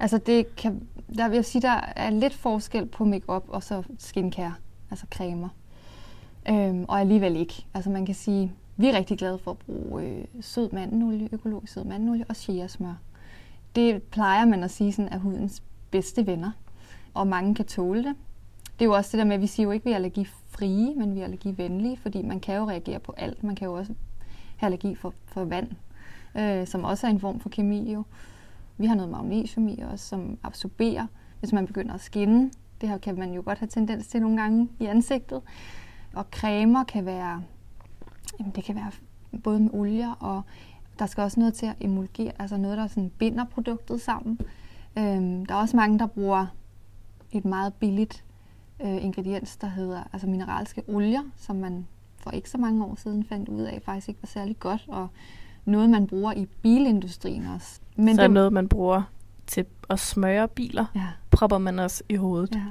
Altså 0.00 0.18
det 0.18 0.56
kan, 0.56 0.88
der 1.16 1.28
vil 1.28 1.34
jeg 1.34 1.44
sige, 1.44 1.62
der 1.62 1.80
er 1.96 2.10
lidt 2.10 2.34
forskel 2.34 2.86
på 2.86 3.04
makeup 3.04 3.44
og 3.48 3.62
så 3.62 3.82
skincare, 3.98 4.54
altså 4.90 5.06
cremer. 5.14 5.48
Øhm, 6.48 6.84
og 6.88 7.00
alligevel 7.00 7.36
ikke. 7.36 7.66
Altså 7.74 7.90
man 7.90 8.06
kan 8.06 8.14
sige, 8.14 8.52
vi 8.76 8.86
er 8.88 8.96
rigtig 8.96 9.18
glade 9.18 9.38
for 9.38 9.50
at 9.50 9.58
bruge 9.58 10.02
øh, 10.02 10.24
sød 10.40 10.70
mandenolie, 10.72 11.28
økologisk 11.32 11.72
sød 11.72 11.84
mandenolie 11.84 12.24
og 12.28 12.36
chiasmør. 12.36 12.94
Det 13.74 14.02
plejer 14.02 14.46
man 14.46 14.62
at 14.62 14.70
sige 14.70 14.92
sådan, 14.92 15.12
er 15.12 15.18
hudens 15.18 15.62
bedste 15.90 16.26
venner, 16.26 16.50
og 17.14 17.26
mange 17.26 17.54
kan 17.54 17.64
tåle 17.64 18.04
det. 18.04 18.14
Det 18.78 18.84
er 18.84 18.88
jo 18.88 18.92
også 18.92 19.10
det 19.12 19.18
der 19.18 19.24
med, 19.24 19.34
at 19.34 19.40
vi 19.40 19.46
siger 19.46 19.64
jo 19.64 19.70
ikke, 19.70 19.82
at 19.82 19.86
vi 19.86 19.90
er 19.90 19.96
allergifrie, 19.96 20.94
men 20.94 21.14
vi 21.14 21.20
er 21.20 21.24
allergivenlige, 21.24 21.96
fordi 21.96 22.22
man 22.22 22.40
kan 22.40 22.56
jo 22.56 22.68
reagere 22.68 22.98
på 22.98 23.14
alt. 23.16 23.44
Man 23.44 23.56
kan 23.56 23.66
jo 23.66 23.72
også 23.72 23.92
have 24.56 24.66
allergi 24.66 24.94
for, 24.94 25.14
for 25.26 25.44
vand, 25.44 25.68
øh, 26.38 26.66
som 26.66 26.84
også 26.84 27.06
er 27.06 27.10
en 27.10 27.20
form 27.20 27.40
for 27.40 27.48
kemi 27.48 27.92
jo. 27.92 28.04
Vi 28.78 28.86
har 28.86 28.94
noget 28.94 29.10
magnesium 29.10 29.68
i 29.68 29.82
os, 29.82 30.00
som 30.00 30.38
absorberer, 30.42 31.06
hvis 31.40 31.52
man 31.52 31.66
begynder 31.66 31.94
at 31.94 32.00
skinne. 32.00 32.50
Det 32.80 32.88
her 32.88 32.98
kan 32.98 33.18
man 33.18 33.32
jo 33.32 33.42
godt 33.44 33.58
have 33.58 33.68
tendens 33.68 34.06
til 34.06 34.20
nogle 34.20 34.40
gange 34.40 34.68
i 34.80 34.86
ansigtet. 34.86 35.42
Og 36.14 36.26
cremer 36.32 36.84
kan 36.84 37.06
være, 37.06 37.42
jamen 38.38 38.52
det 38.52 38.64
kan 38.64 38.74
være 38.74 38.90
både 39.42 39.60
med 39.60 39.70
olier, 39.72 40.12
og 40.12 40.42
der 40.98 41.06
skal 41.06 41.22
også 41.22 41.40
noget 41.40 41.54
til 41.54 41.66
at 41.66 41.74
emulgere, 41.80 42.32
altså 42.38 42.56
noget, 42.56 42.78
der 42.78 42.86
sådan 42.86 43.10
binder 43.18 43.44
produktet 43.44 44.00
sammen. 44.00 44.40
Øhm, 44.98 45.46
der 45.46 45.54
er 45.54 45.58
også 45.58 45.76
mange, 45.76 45.98
der 45.98 46.06
bruger 46.06 46.46
et 47.32 47.44
meget 47.44 47.74
billigt 47.74 48.24
øh, 48.80 49.04
ingrediens, 49.04 49.56
der 49.56 49.66
hedder 49.66 50.02
altså 50.12 50.26
mineralske 50.26 50.82
olier, 50.88 51.22
som 51.36 51.56
man 51.56 51.86
for 52.16 52.30
ikke 52.30 52.50
så 52.50 52.58
mange 52.58 52.84
år 52.84 52.94
siden 52.94 53.24
fandt 53.24 53.48
ud 53.48 53.62
af 53.62 53.82
faktisk 53.84 54.08
ikke 54.08 54.22
var 54.22 54.26
særlig 54.26 54.58
godt, 54.58 54.84
og 54.88 55.08
noget, 55.68 55.90
man 55.90 56.06
bruger 56.06 56.32
i 56.32 56.46
bilindustrien 56.46 57.46
også. 57.46 57.80
Men 57.96 58.14
så 58.14 58.22
er 58.22 58.26
det, 58.26 58.34
noget, 58.34 58.52
man 58.52 58.68
bruger 58.68 59.02
til 59.46 59.66
at 59.90 59.98
smøre 59.98 60.48
biler, 60.48 60.84
Ja, 60.94 61.06
propper 61.30 61.58
man 61.58 61.78
også 61.78 62.02
i 62.08 62.16
hovedet. 62.16 62.54
ja, 62.54 62.64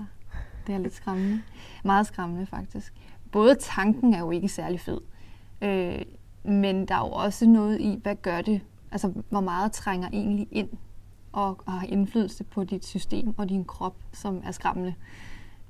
det 0.67 0.75
er 0.75 0.79
lidt 0.79 0.93
skræmmende. 0.93 1.41
Meget 1.83 2.07
skræmmende 2.07 2.45
faktisk. 2.45 2.93
Både 3.31 3.55
tanken 3.59 4.13
er 4.13 4.19
jo 4.19 4.31
ikke 4.31 4.47
særlig 4.49 4.79
fed, 4.79 5.01
øh, 5.61 6.01
men 6.43 6.85
der 6.85 6.95
er 6.95 6.99
jo 6.99 7.11
også 7.11 7.45
noget 7.45 7.81
i, 7.81 7.99
hvad 8.03 8.15
gør 8.15 8.41
det? 8.41 8.61
Altså, 8.91 9.13
hvor 9.29 9.41
meget 9.41 9.71
trænger 9.71 10.09
egentlig 10.13 10.47
ind 10.51 10.69
og, 11.31 11.61
og 11.65 11.73
har 11.73 11.87
indflydelse 11.87 12.43
på 12.43 12.63
dit 12.63 12.85
system 12.85 13.33
og 13.37 13.49
din 13.49 13.65
krop, 13.65 13.95
som 14.13 14.41
er 14.45 14.51
skræmmende. 14.51 14.93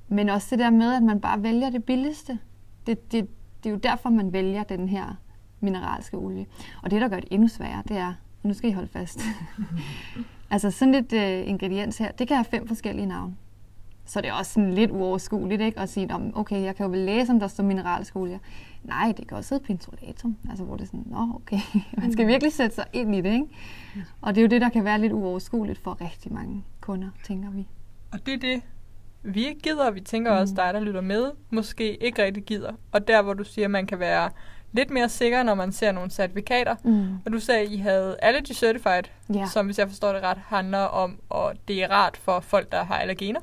Men 0.08 0.28
også 0.28 0.46
det 0.50 0.58
der 0.58 0.70
med, 0.70 0.94
at 0.94 1.02
man 1.02 1.20
bare 1.20 1.42
vælger 1.42 1.70
det 1.70 1.84
billigste. 1.84 2.38
Det, 2.86 3.12
det, 3.12 3.28
det 3.62 3.68
er 3.68 3.72
jo 3.74 3.78
derfor, 3.82 4.10
man 4.10 4.32
vælger 4.32 4.62
den 4.62 4.88
her 4.88 5.14
mineralske 5.60 6.16
olie. 6.16 6.46
Og 6.82 6.90
det, 6.90 7.00
der 7.00 7.08
gør 7.08 7.16
det 7.20 7.28
endnu 7.30 7.48
sværere, 7.48 7.82
det 7.88 7.96
er, 7.96 8.14
nu 8.42 8.54
skal 8.54 8.70
I 8.70 8.72
holde 8.72 8.88
fast, 8.88 9.20
altså 10.50 10.70
sådan 10.70 10.94
et 10.94 11.12
øh, 11.12 11.48
ingrediens 11.48 11.98
her, 11.98 12.12
det 12.12 12.28
kan 12.28 12.36
have 12.36 12.44
fem 12.44 12.68
forskellige 12.68 13.06
navne. 13.06 13.36
Så 14.04 14.20
det 14.20 14.28
er 14.28 14.32
også 14.32 14.52
sådan 14.52 14.72
lidt 14.72 14.90
uoverskueligt, 14.90 15.62
ikke? 15.62 15.80
At 15.80 15.88
sige, 15.88 16.06
"Nå, 16.06 16.20
okay, 16.34 16.62
jeg 16.62 16.76
kan 16.76 16.86
jo 16.86 16.90
vel 16.90 16.98
læse, 17.00 17.32
om 17.32 17.40
der 17.40 17.48
står 17.48 17.64
mineralsk 17.64 18.16
olie. 18.16 18.40
Nej, 18.84 19.12
det 19.16 19.26
kan 19.28 19.36
også 19.36 19.54
hedde 19.54 19.66
pentolatum. 19.66 20.36
Altså, 20.50 20.64
hvor 20.64 20.76
det 20.76 20.82
er 20.82 20.86
sådan, 20.86 21.04
nå, 21.06 21.32
okay. 21.34 21.58
Man 22.02 22.12
skal 22.12 22.26
virkelig 22.26 22.52
sætte 22.52 22.74
sig 22.74 22.84
ind 22.92 23.14
i 23.14 23.20
det, 23.20 23.32
ikke? 23.32 23.46
Og 24.20 24.34
det 24.34 24.40
er 24.40 24.42
jo 24.42 24.48
det, 24.48 24.60
der 24.60 24.68
kan 24.68 24.84
være 24.84 24.98
lidt 25.00 25.12
uoverskueligt 25.12 25.78
for 25.78 26.00
rigtig 26.00 26.32
mange 26.32 26.64
kunder, 26.80 27.08
tænker 27.24 27.50
vi. 27.50 27.68
Og 28.12 28.26
det 28.26 28.34
er 28.34 28.38
det, 28.38 28.62
vi 29.22 29.46
ikke 29.46 29.60
gider, 29.60 29.86
og 29.86 29.94
vi 29.94 30.00
tænker 30.00 30.30
også, 30.32 30.52
Mm. 30.52 30.56
dig, 30.56 30.74
der 30.74 30.80
lytter 30.80 31.00
med, 31.00 31.30
måske 31.50 31.96
ikke 32.04 32.24
rigtig 32.24 32.44
gider. 32.44 32.72
Og 32.92 33.08
der, 33.08 33.22
hvor 33.22 33.34
du 33.34 33.44
siger, 33.44 33.68
man 33.68 33.86
kan 33.86 33.98
være 33.98 34.30
lidt 34.72 34.90
mere 34.90 35.08
sikker, 35.08 35.42
når 35.42 35.54
man 35.54 35.72
ser 35.72 35.92
nogle 35.92 36.10
certifikater. 36.10 36.76
Mm. 36.84 37.08
Og 37.26 37.32
du 37.32 37.40
sagde, 37.40 37.60
at 37.60 37.70
I 37.72 37.76
havde 37.76 38.16
Allergy 38.22 38.52
Certified, 38.52 39.02
Ja. 39.34 39.46
som 39.46 39.66
hvis 39.66 39.78
jeg 39.78 39.88
forstår 39.88 40.12
det 40.12 40.22
ret, 40.22 40.38
handler 40.46 40.78
om, 40.78 41.18
og 41.28 41.54
det 41.68 41.82
er 41.82 41.90
rart 41.90 42.16
for 42.16 42.40
folk, 42.40 42.72
der 42.72 42.84
har 42.84 42.94
allergener. 42.98 43.40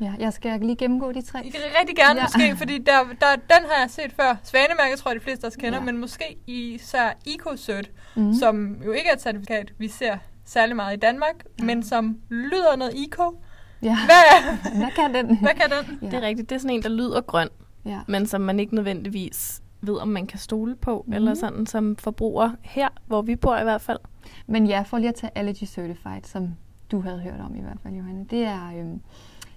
ja, 0.00 0.12
jeg 0.18 0.32
skal 0.32 0.60
lige 0.60 0.76
gennemgå 0.76 1.12
de 1.12 1.22
tre. 1.22 1.44
I 1.44 1.48
kan 1.50 1.60
rigtig 1.80 1.96
gerne 1.96 2.20
Ja. 2.20 2.24
måske, 2.24 2.56
fordi 2.56 2.78
der, 2.78 2.98
der, 3.20 3.36
den 3.36 3.66
har 3.70 3.80
jeg 3.80 3.90
set 3.90 4.12
før. 4.16 4.36
Svanemærket 4.42 4.98
tror 4.98 5.10
jeg, 5.10 5.20
de 5.20 5.24
fleste 5.24 5.44
også 5.44 5.58
kender, 5.58 5.78
Ja. 5.78 5.84
men 5.84 5.98
måske 5.98 6.36
især 6.46 7.10
EcoCert, 7.26 7.90
Mm. 8.16 8.22
mm. 8.22 8.34
som 8.34 8.82
jo 8.84 8.92
ikke 8.92 9.08
er 9.08 9.12
et 9.14 9.22
certifikat, 9.22 9.72
vi 9.78 9.88
ser 9.88 10.16
særlig 10.44 10.76
meget 10.76 10.96
i 10.96 11.00
Danmark, 11.00 11.34
Ja. 11.58 11.64
men 11.64 11.82
som 11.82 12.16
lyder 12.30 12.76
noget 12.76 13.04
eco. 13.06 13.40
Ja. 13.82 13.96
Hvad, 14.08 14.56
Hvad 14.78 14.90
kan 14.96 15.14
den? 15.14 15.38
hvad 15.38 15.50
kan 15.54 15.70
den? 15.70 15.98
Ja. 16.02 16.06
Det 16.06 16.14
er 16.24 16.26
rigtigt. 16.28 16.50
Det 16.50 16.56
er 16.56 16.60
sådan 16.60 16.76
en, 16.76 16.82
der 16.82 16.88
lyder 16.88 17.20
grøn, 17.20 17.48
Ja. 17.86 17.98
men 18.08 18.26
som 18.26 18.40
man 18.40 18.60
ikke 18.60 18.74
nødvendigvis 18.74 19.60
ved, 19.86 19.96
om 19.96 20.08
man 20.08 20.26
kan 20.26 20.38
stole 20.38 20.76
på, 20.76 21.04
mm. 21.06 21.12
eller 21.12 21.34
sådan 21.34 21.66
som 21.66 21.96
forbruger 21.96 22.50
her, 22.60 22.88
hvor 23.06 23.22
vi 23.22 23.36
bor 23.36 23.56
i 23.56 23.62
hvert 23.62 23.80
fald. 23.80 23.98
Men 24.46 24.66
ja, 24.66 24.82
for 24.82 24.98
lige 24.98 25.08
at 25.08 25.14
tage 25.14 25.38
Allergy 25.38 25.64
Certified, 25.64 26.22
som 26.22 26.54
du 26.90 27.00
havde 27.00 27.20
hørt 27.20 27.40
om 27.40 27.56
i 27.56 27.60
hvert 27.60 27.78
fald, 27.82 27.94
Johanne, 27.94 28.24
det 28.30 28.44
er, 28.44 28.72
øhm, 28.78 29.00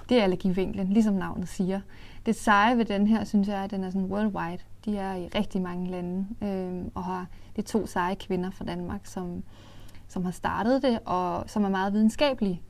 det 0.10 0.20
er 0.20 0.24
allergivinklen, 0.24 0.88
ligesom 0.88 1.14
navnet 1.14 1.48
siger. 1.48 1.82
Det 2.26 2.36
seje 2.36 2.78
ved 2.78 2.86
den 2.86 3.08
her, 3.08 3.24
synes 3.24 3.48
jeg, 3.48 3.58
at 3.58 3.72
den 3.72 3.84
er 3.84 3.90
sådan 3.90 4.08
worldwide. 4.08 4.64
De 4.86 4.98
er 4.98 5.16
i 5.16 5.28
rigtig 5.28 5.62
mange 5.62 5.92
lande, 5.92 6.28
øhm, 6.44 6.92
og 6.96 7.04
har 7.04 7.26
det 7.56 7.64
er 7.64 7.68
to 7.68 7.86
seje 7.86 8.16
kvinder 8.16 8.52
fra 8.52 8.66
Danmark, 8.66 9.02
som, 9.04 9.44
som 10.08 10.26
har 10.26 10.32
startet 10.32 10.82
det, 10.82 11.00
og 11.06 11.44
som 11.48 11.64
er 11.64 11.70
meget 11.70 11.94
videnskabelige. 11.94 12.62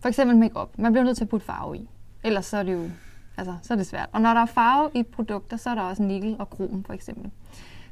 For 0.00 0.08
eksempel 0.08 0.36
makeup. 0.36 0.78
Man 0.78 0.92
bliver 0.92 1.04
nødt 1.04 1.16
til 1.16 1.24
at 1.24 1.28
putte 1.28 1.46
farve 1.46 1.76
i. 1.76 1.88
Ellers 2.24 2.46
så 2.46 2.56
er 2.56 2.62
det 2.62 2.72
jo 2.72 2.90
altså, 3.36 3.56
så 3.62 3.74
er 3.74 3.76
det 3.76 3.86
svært. 3.86 4.08
Og 4.12 4.20
når 4.20 4.34
der 4.34 4.40
er 4.40 4.46
farve 4.46 4.90
i 4.94 5.02
produkter, 5.02 5.56
så 5.56 5.70
er 5.70 5.74
der 5.74 5.82
også 5.82 6.02
nikkel 6.02 6.36
og 6.38 6.50
krom 6.50 6.84
for 6.84 6.92
eksempel. 6.92 7.30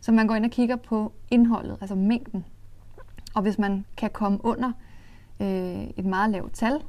Så 0.00 0.12
man 0.12 0.26
går 0.26 0.34
ind 0.34 0.44
og 0.44 0.50
kigger 0.50 0.76
på 0.76 1.12
indholdet, 1.30 1.78
altså 1.80 1.94
mængden. 1.94 2.44
Og 3.34 3.42
hvis 3.42 3.58
man 3.58 3.84
kan 3.96 4.10
komme 4.10 4.44
under 4.44 4.72
øh, 5.40 5.82
et 5.96 6.04
meget 6.04 6.30
lavt 6.30 6.52
tal, 6.52 6.82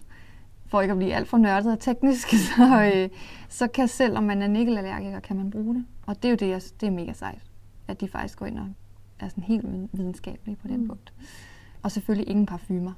for 0.65 0.81
ikke 0.81 0.91
at 0.91 0.97
blive 0.97 1.13
alt 1.13 1.27
for 1.27 1.37
nørdet 1.37 1.71
og 1.71 1.79
teknisk, 1.79 2.27
så, 2.55 2.91
øh, 2.95 3.09
så 3.49 3.67
kan 3.67 3.87
selv 3.87 4.17
om 4.17 4.23
man 4.23 4.41
er 4.41 4.47
nikkelallergiker, 4.47 5.19
kan 5.19 5.35
man 5.35 5.51
bruge 5.51 5.75
det. 5.75 5.85
Og 6.05 6.15
det 6.15 6.25
er 6.25 6.29
jo 6.29 6.35
det, 6.35 6.49
jeg, 6.49 6.61
det 6.81 6.87
er 6.87 6.91
mega 6.91 7.13
sejt, 7.13 7.41
at 7.87 8.01
de 8.01 8.07
faktisk 8.07 8.39
går 8.39 8.45
ind 8.45 8.59
og 8.59 8.67
er 9.19 9.29
sådan 9.29 9.43
helt 9.43 9.65
videnskabelige 9.93 10.55
på 10.55 10.67
den 10.67 10.81
mm. 10.81 10.87
punkt. 10.87 11.13
Og 11.83 11.91
selvfølgelig 11.91 12.29
ingen 12.29 12.45
parfumer. 12.45 12.93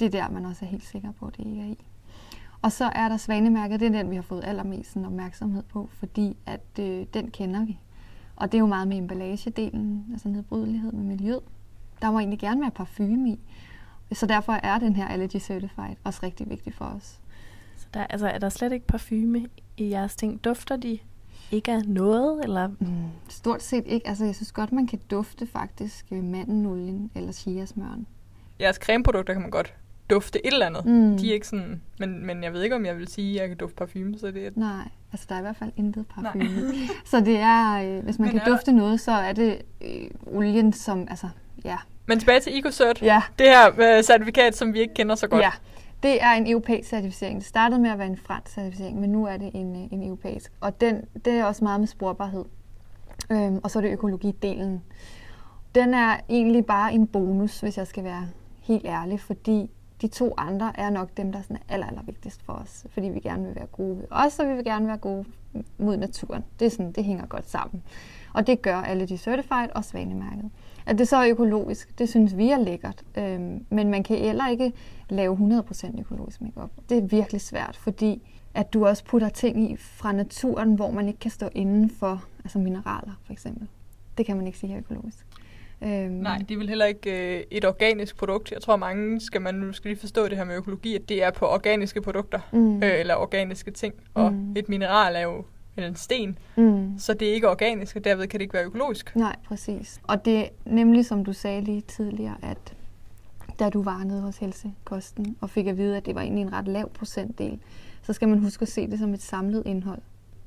Det 0.00 0.06
er 0.06 0.10
der, 0.10 0.30
man 0.30 0.44
også 0.46 0.64
er 0.64 0.68
helt 0.68 0.84
sikker 0.84 1.12
på, 1.12 1.26
at 1.26 1.36
det 1.36 1.46
ikke 1.46 1.60
er 1.60 1.66
i. 1.66 1.84
Og 2.64 2.72
så 2.72 2.90
er 2.94 3.08
der 3.08 3.16
svanemærket, 3.16 3.80
det 3.80 3.86
er 3.86 3.90
den, 3.90 4.10
vi 4.10 4.14
har 4.14 4.22
fået 4.22 4.44
allermest 4.44 4.92
sådan, 4.92 5.06
opmærksomhed 5.06 5.62
på, 5.62 5.90
fordi 5.92 6.36
at 6.46 6.60
øh, 6.80 7.06
den 7.14 7.30
kender 7.30 7.64
vi. 7.64 7.78
Og 8.36 8.52
det 8.52 8.58
er 8.58 8.60
jo 8.60 8.66
meget 8.66 8.88
med 8.88 8.96
emballagedelen, 8.96 10.06
altså 10.12 10.28
nedbrydelighed 10.28 10.92
med 10.92 11.02
miljøet. 11.04 11.40
Der 12.02 12.10
må 12.10 12.18
egentlig 12.18 12.38
gerne 12.38 12.60
være 12.60 12.70
parfume 12.70 13.30
i. 13.30 13.40
Så 14.12 14.26
derfor 14.26 14.52
er 14.52 14.78
den 14.78 14.96
her 14.96 15.08
Allergy 15.08 15.36
Certified 15.36 15.96
også 16.04 16.20
rigtig 16.22 16.50
vigtig 16.50 16.74
for 16.74 16.84
os. 16.84 17.20
Så 17.76 17.86
der, 17.94 18.06
altså, 18.06 18.28
er 18.28 18.38
der 18.38 18.48
slet 18.48 18.72
ikke 18.72 18.86
parfume 18.86 19.46
i 19.76 19.90
jeres 19.90 20.16
ting? 20.16 20.44
Dufter 20.44 20.76
de 20.76 20.98
ikke 21.50 21.72
af 21.72 21.82
noget? 21.86 22.44
Eller? 22.44 22.68
Mm, 22.68 23.08
stort 23.28 23.62
set 23.62 23.84
ikke. 23.86 24.08
Altså, 24.08 24.24
jeg 24.24 24.34
synes 24.34 24.52
godt, 24.52 24.72
man 24.72 24.86
kan 24.86 25.00
dufte 25.10 25.46
faktisk 25.46 26.10
mandenolien 26.10 27.10
eller 27.14 27.32
chiasmøren. 27.32 28.06
Jeres 28.60 28.76
cremeprodukter 28.76 29.32
kan 29.32 29.42
man 29.42 29.50
godt 29.50 29.74
dufte 30.10 30.46
et 30.46 30.52
eller 30.52 30.66
andet. 30.66 30.86
Mm. 30.86 31.18
De 31.18 31.30
er 31.30 31.34
ikke 31.34 31.48
sådan, 31.48 31.82
men, 31.98 32.26
men 32.26 32.42
jeg 32.42 32.52
ved 32.52 32.62
ikke, 32.62 32.76
om 32.76 32.86
jeg 32.86 32.96
vil 32.98 33.08
sige, 33.08 33.34
at 33.34 33.40
jeg 33.40 33.48
kan 33.48 33.56
dufte 33.56 33.76
parfume, 33.76 34.18
så 34.18 34.26
det 34.26 34.46
er... 34.46 34.50
Nej, 34.54 34.88
altså 35.12 35.26
der 35.28 35.34
er 35.34 35.38
i 35.38 35.42
hvert 35.42 35.56
fald 35.56 35.72
intet 35.76 36.06
parfume. 36.06 36.46
så 37.04 37.20
det 37.20 37.36
er, 37.36 37.96
øh, 37.96 38.04
hvis 38.04 38.18
man 38.18 38.28
men 38.28 38.40
kan 38.40 38.52
dufte 38.52 38.70
der... 38.70 38.76
noget, 38.76 39.00
så 39.00 39.12
er 39.12 39.32
det 39.32 39.62
øh, 39.80 40.10
olien, 40.26 40.72
som, 40.72 41.06
altså, 41.10 41.28
ja. 41.64 41.76
Men 42.06 42.18
tilbage 42.18 42.40
til 42.40 42.58
EcoCert, 42.58 43.02
ja. 43.02 43.22
det 43.38 43.46
her 43.46 43.96
øh, 43.96 44.02
certifikat, 44.02 44.56
som 44.56 44.74
vi 44.74 44.80
ikke 44.80 44.94
kender 44.94 45.14
så 45.14 45.28
godt. 45.28 45.42
Ja, 45.42 45.50
det 46.02 46.22
er 46.22 46.32
en 46.32 46.50
europæisk 46.50 46.88
certificering. 46.88 47.38
Det 47.38 47.46
startede 47.46 47.80
med 47.80 47.90
at 47.90 47.98
være 47.98 48.06
en 48.06 48.16
fransk 48.16 48.54
certificering, 48.54 49.00
men 49.00 49.10
nu 49.10 49.26
er 49.26 49.36
det 49.36 49.50
en, 49.54 49.76
øh, 49.76 49.92
en 49.92 50.02
europæisk. 50.02 50.52
Og 50.60 50.80
den, 50.80 51.04
det 51.24 51.32
er 51.32 51.44
også 51.44 51.64
meget 51.64 51.80
med 51.80 51.88
sporbarhed. 51.88 52.44
Øhm, 53.32 53.60
og 53.62 53.70
så 53.70 53.78
er 53.78 53.80
det 53.80 53.92
økologidelen. 53.92 54.82
Den 55.74 55.94
er 55.94 56.16
egentlig 56.28 56.66
bare 56.66 56.92
en 56.92 57.06
bonus, 57.06 57.60
hvis 57.60 57.78
jeg 57.78 57.86
skal 57.86 58.04
være 58.04 58.28
helt 58.60 58.86
ærlig, 58.86 59.20
fordi 59.20 59.70
de 60.04 60.08
to 60.08 60.34
andre 60.36 60.80
er 60.80 60.90
nok 60.90 61.08
dem, 61.16 61.32
der 61.32 61.38
er 61.38 61.56
aller, 61.68 61.86
aller 61.86 62.02
vigtigst 62.02 62.42
for 62.42 62.52
os, 62.52 62.86
fordi 62.90 63.08
vi 63.08 63.20
gerne 63.20 63.46
vil 63.46 63.54
være 63.54 63.66
gode 63.66 63.98
ved 63.98 64.04
os, 64.10 64.38
og 64.38 64.48
vi 64.48 64.54
vil 64.54 64.64
gerne 64.64 64.86
være 64.86 64.96
gode 64.96 65.24
mod 65.78 65.96
naturen. 65.96 66.44
Det, 66.60 66.66
er 66.66 66.70
sådan, 66.70 66.92
det 66.92 67.04
hænger 67.04 67.26
godt 67.26 67.50
sammen. 67.50 67.82
Og 68.34 68.46
det 68.46 68.62
gør 68.62 68.76
alle 68.76 69.06
de 69.06 69.18
certified 69.18 69.68
og 69.74 69.84
svanemærket. 69.84 70.50
At 70.86 70.98
det 70.98 71.08
så 71.08 71.16
er 71.16 71.30
økologisk, 71.30 71.98
det 71.98 72.08
synes 72.08 72.36
vi 72.36 72.50
er 72.50 72.58
lækkert. 72.58 73.02
Øhm, 73.18 73.66
men 73.70 73.90
man 73.90 74.02
kan 74.02 74.16
heller 74.16 74.48
ikke 74.48 74.72
lave 75.08 75.62
100% 75.70 76.00
økologisk 76.00 76.40
makeup. 76.40 76.70
Det 76.88 76.98
er 76.98 77.02
virkelig 77.02 77.40
svært, 77.40 77.76
fordi 77.76 78.22
at 78.54 78.72
du 78.72 78.86
også 78.86 79.04
putter 79.04 79.28
ting 79.28 79.70
i 79.70 79.76
fra 79.76 80.12
naturen, 80.12 80.74
hvor 80.74 80.90
man 80.90 81.08
ikke 81.08 81.20
kan 81.20 81.30
stå 81.30 81.48
inden 81.52 81.90
for, 81.90 82.24
altså 82.44 82.58
mineraler 82.58 83.12
for 83.24 83.32
eksempel. 83.32 83.68
Det 84.18 84.26
kan 84.26 84.36
man 84.36 84.46
ikke 84.46 84.58
sige 84.58 84.70
her 84.70 84.78
økologisk. 84.78 85.26
Øhm. 85.82 86.10
Nej, 86.10 86.38
det 86.38 86.54
er 86.54 86.58
vel 86.58 86.68
heller 86.68 86.86
ikke 86.86 87.36
øh, 87.36 87.44
et 87.50 87.64
organisk 87.64 88.16
produkt. 88.16 88.52
Jeg 88.52 88.62
tror, 88.62 88.76
mange 88.76 89.20
skal 89.20 89.40
man 89.40 89.54
nu 89.54 89.72
skal 89.72 89.88
lige 89.88 90.00
forstå 90.00 90.28
det 90.28 90.36
her 90.36 90.44
med 90.44 90.56
økologi, 90.56 90.94
at 90.94 91.08
det 91.08 91.22
er 91.22 91.30
på 91.30 91.46
organiske 91.46 92.02
produkter, 92.02 92.40
mm. 92.52 92.76
øh, 92.76 93.00
eller 93.00 93.14
organiske 93.14 93.70
ting. 93.70 93.94
Og 94.14 94.32
mm. 94.32 94.56
et 94.56 94.68
mineral 94.68 95.16
er 95.16 95.20
jo 95.20 95.44
eller 95.76 95.88
en 95.88 95.96
sten, 95.96 96.38
mm. 96.56 96.98
så 96.98 97.14
det 97.14 97.28
er 97.28 97.32
ikke 97.34 97.50
organisk, 97.50 97.96
og 97.96 98.04
derved 98.04 98.26
kan 98.26 98.40
det 98.40 98.44
ikke 98.44 98.54
være 98.54 98.64
økologisk. 98.64 99.16
Nej, 99.16 99.36
præcis. 99.44 100.00
Og 100.02 100.24
det 100.24 100.38
er 100.38 100.48
nemlig, 100.64 101.06
som 101.06 101.24
du 101.24 101.32
sagde 101.32 101.60
lige 101.60 101.80
tidligere, 101.80 102.36
at 102.42 102.74
da 103.58 103.68
du 103.68 103.82
var 103.82 104.04
nede 104.04 104.20
hos 104.20 104.36
Helsekosten 104.36 105.36
og 105.40 105.50
fik 105.50 105.66
at 105.66 105.78
vide, 105.78 105.96
at 105.96 106.06
det 106.06 106.14
var 106.14 106.20
egentlig 106.20 106.42
en 106.42 106.52
ret 106.52 106.68
lav 106.68 106.90
procentdel, 106.90 107.58
så 108.02 108.12
skal 108.12 108.28
man 108.28 108.38
huske 108.38 108.62
at 108.62 108.68
se 108.68 108.86
det 108.90 108.98
som 108.98 109.14
et 109.14 109.22
samlet 109.22 109.62
indhold. 109.66 110.02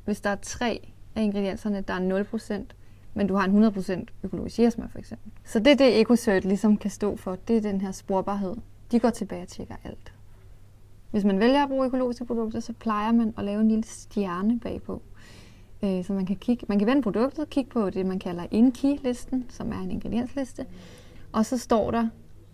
Hvis 0.06 0.22
der 0.22 0.30
er 0.30 0.36
tre 0.42 0.92
af 1.16 1.22
ingredienserne, 1.22 1.82
der 1.82 1.94
er 1.94 2.24
0%, 2.24 2.64
men 3.18 3.28
du 3.28 3.36
har 3.36 3.46
en 3.46 3.64
100% 3.66 4.06
økologisk 4.24 4.60
jægersmør 4.60 4.88
for 4.92 5.00
eksempel. 5.00 5.32
Så 5.46 5.60
det 5.60 5.68
er 5.68 5.76
det, 5.76 6.02
EcoCert 6.02 6.46
ligesom 6.46 6.78
kan 6.78 6.92
stå 6.92 7.16
for. 7.16 7.38
Det 7.48 7.58
er 7.58 7.62
den 7.62 7.82
her 7.82 7.92
sporbarhed. 7.92 8.56
De 8.92 9.00
går 9.00 9.10
tilbage 9.10 9.42
og 9.42 9.48
tjekker 9.48 9.76
alt. 9.84 10.14
Hvis 11.12 11.24
man 11.24 11.40
vælger 11.40 11.64
at 11.64 11.70
bruge 11.70 11.86
økologiske 11.86 12.26
produkter, 12.26 12.60
så 12.60 12.74
plejer 12.74 13.12
man 13.12 13.34
at 13.38 13.44
lave 13.44 13.62
en 13.62 13.68
lille 13.68 13.84
stjerne 13.84 14.60
bagpå. 14.60 15.02
Øh, 15.84 16.06
så 16.06 16.14
man 16.14 16.26
kan, 16.26 16.36
kigge, 16.36 16.66
man 16.70 16.80
kan 16.80 16.88
vende 16.88 17.02
produktet, 17.02 17.50
kigge 17.50 17.70
på 17.70 17.90
det, 17.90 18.06
man 18.06 18.20
kalder 18.20 18.46
INKI-listen, 18.52 19.46
som 19.50 19.72
er 19.72 19.80
en 19.80 19.92
ingrediensliste. 19.92 20.66
Og 21.32 21.46
så 21.46 21.58
står 21.58 21.92
der 21.92 22.08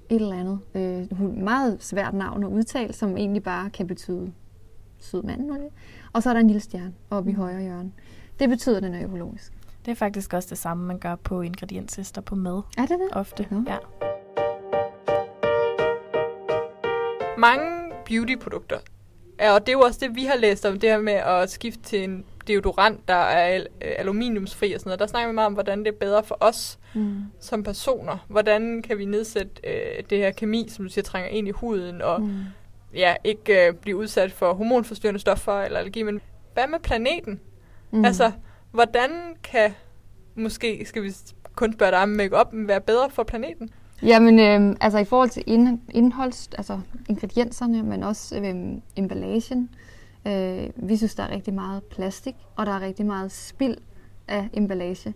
et 0.10 0.22
eller 0.22 0.36
andet 0.36 0.60
øh, 0.76 1.38
meget 1.44 1.84
svært 1.84 2.14
navn 2.14 2.44
at 2.44 2.50
udtale, 2.50 2.94
som 2.94 3.18
egentlig 3.18 3.44
bare 3.44 3.70
kan 3.70 3.88
betyde 3.88 4.32
sød 5.00 5.24
mandenolie. 5.24 5.70
Og 6.14 6.24
så 6.24 6.30
er 6.30 6.34
der 6.34 6.42
en 6.42 6.48
lille 6.48 6.60
stjerne 6.60 6.94
oppe 7.10 7.32
i 7.32 7.34
højre 7.34 7.62
hjørne. 7.62 7.92
Det 8.40 8.50
betyder, 8.50 8.78
at 8.78 8.84
den 8.84 8.94
er 8.94 9.04
økologisk. 9.04 9.54
Det 9.86 9.92
er 9.92 9.96
faktisk 9.96 10.34
også 10.34 10.50
det 10.50 10.58
samme, 10.58 10.86
man 10.86 11.00
gør 11.00 11.16
på 11.16 11.42
ingredienslister 11.42 12.22
på 12.22 12.36
mad. 12.36 12.62
Er 12.78 12.82
det 12.82 12.90
det? 12.90 13.10
Ofte, 13.12 13.48
ja. 13.52 13.58
ja. 13.68 13.78
Mange 17.38 17.92
beautyprodukter, 18.06 18.78
og 19.40 19.60
det 19.60 19.70
er 19.70 19.74
jo 19.74 19.80
også 19.80 20.00
det, 20.04 20.16
vi 20.16 20.26
har 20.26 20.36
læst 20.36 20.66
om, 20.66 20.80
det 20.80 20.90
her 20.90 21.02
med 21.02 21.14
at 21.14 21.50
skifte 21.52 21.82
til 21.82 22.04
en 22.04 22.26
deodorant, 22.48 23.08
der 23.08 23.14
er 23.14 23.46
al- 23.46 23.68
aluminiumsfri 23.82 24.74
og 24.74 24.80
sådan 24.80 24.90
noget. 24.90 25.00
Der 25.00 25.08
snakker 25.08 25.28
vi 25.28 25.36
meget 25.36 25.46
om, 25.46 25.54
hvordan 25.54 25.80
det 25.80 25.88
er 25.88 25.98
bedre 26.00 26.24
for 26.24 26.38
os 26.40 26.80
mm. 26.94 27.24
som 27.40 27.64
personer. 27.64 28.26
Hvordan 28.28 28.82
kan 28.82 28.98
vi 28.98 29.06
nedsætte 29.06 29.52
øh, 29.64 30.04
det 30.10 30.18
her 30.18 30.32
kemi, 30.32 30.66
som 30.70 30.86
du 30.86 30.92
siger, 30.92 31.04
trænger 31.04 31.30
ind 31.30 31.48
i 31.48 31.52
huden, 31.52 32.02
og 32.02 32.22
mm. 32.22 32.40
ja, 32.94 33.16
ikke 33.24 33.68
øh, 33.68 33.74
blive 33.74 33.98
udsat 33.98 34.32
for 34.32 34.54
hormonforstyrrende 34.54 35.20
stoffer 35.20 35.62
eller 35.62 35.80
allergi. 35.80 36.04
Men 36.04 36.22
hvad 36.54 36.68
med 36.68 36.80
planeten? 36.80 37.40
Mm. 37.92 38.06
Altså, 38.06 38.32
Hvordan 38.74 39.10
kan, 39.44 39.72
måske 40.36 40.86
skal 40.86 41.04
vi 41.04 41.12
kun 41.56 41.74
spørge 41.74 41.92
dig 41.92 42.02
om 42.02 42.10
make-up, 42.10 42.48
være 42.52 42.82
bedre 42.82 43.10
for 43.10 43.24
planeten? 43.24 43.70
Jamen, 44.02 44.40
øh, 44.40 44.76
altså 44.82 45.00
i 45.00 45.06
forhold 45.06 45.30
til 45.30 45.44
ind, 45.46 45.80
indholds, 45.90 46.50
altså 46.58 46.80
ingredienserne, 47.10 47.84
men 47.84 48.04
også 48.04 48.38
øh, 48.38 48.56
emballagen. 48.96 49.70
Øh, 50.28 50.70
vi 50.76 50.98
synes, 50.98 51.16
der 51.16 51.24
er 51.24 51.32
rigtig 51.32 51.54
meget 51.54 51.84
plastik, 51.84 52.36
og 52.56 52.66
der 52.66 52.72
er 52.72 52.80
rigtig 52.80 53.06
meget 53.06 53.32
spild 53.32 53.78
af 54.28 54.50
emballage. 54.54 55.14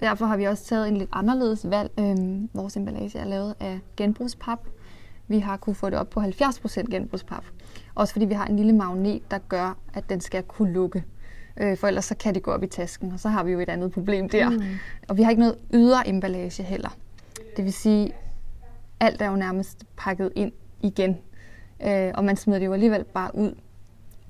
Derfor 0.00 0.26
har 0.26 0.36
vi 0.36 0.44
også 0.44 0.64
taget 0.64 0.88
en 0.88 0.96
lidt 0.96 1.10
anderledes 1.12 1.70
valg. 1.70 1.90
Øh, 2.00 2.16
vores 2.54 2.76
emballage 2.76 3.18
er 3.18 3.24
lavet 3.24 3.54
af 3.60 3.80
genbrugspap. 3.96 4.66
Vi 5.28 5.38
har 5.38 5.56
kunne 5.56 5.74
få 5.74 5.90
det 5.90 5.98
op 5.98 6.10
på 6.10 6.20
70% 6.20 6.90
genbrugspap. 6.90 7.44
Også 7.94 8.12
fordi 8.12 8.26
vi 8.26 8.34
har 8.34 8.46
en 8.46 8.56
lille 8.56 8.72
magnet, 8.72 9.30
der 9.30 9.38
gør, 9.38 9.78
at 9.94 10.08
den 10.08 10.20
skal 10.20 10.42
kunne 10.42 10.72
lukke. 10.72 11.04
Øh, 11.56 11.76
for 11.76 11.86
ellers 11.86 12.04
så 12.04 12.16
kan 12.16 12.34
det 12.34 12.42
gå 12.42 12.50
op 12.50 12.62
i 12.62 12.66
tasken, 12.66 13.12
og 13.12 13.20
så 13.20 13.28
har 13.28 13.42
vi 13.42 13.52
jo 13.52 13.60
et 13.60 13.68
andet 13.68 13.92
problem 13.92 14.28
der. 14.28 14.50
Mm. 14.50 14.62
Og 15.08 15.16
vi 15.16 15.22
har 15.22 15.30
ikke 15.30 15.40
noget 15.40 15.58
ydre 15.74 16.08
emballage 16.08 16.62
heller. 16.62 16.96
Det 17.56 17.64
vil 17.64 17.72
sige, 17.72 18.12
alt 19.00 19.22
er 19.22 19.30
jo 19.30 19.36
nærmest 19.36 19.84
pakket 19.96 20.32
ind 20.36 20.52
igen. 20.80 21.18
Øh, 21.86 22.12
og 22.14 22.24
man 22.24 22.36
smider 22.36 22.58
det 22.58 22.66
jo 22.66 22.72
alligevel 22.72 23.04
bare 23.04 23.34
ud. 23.34 23.54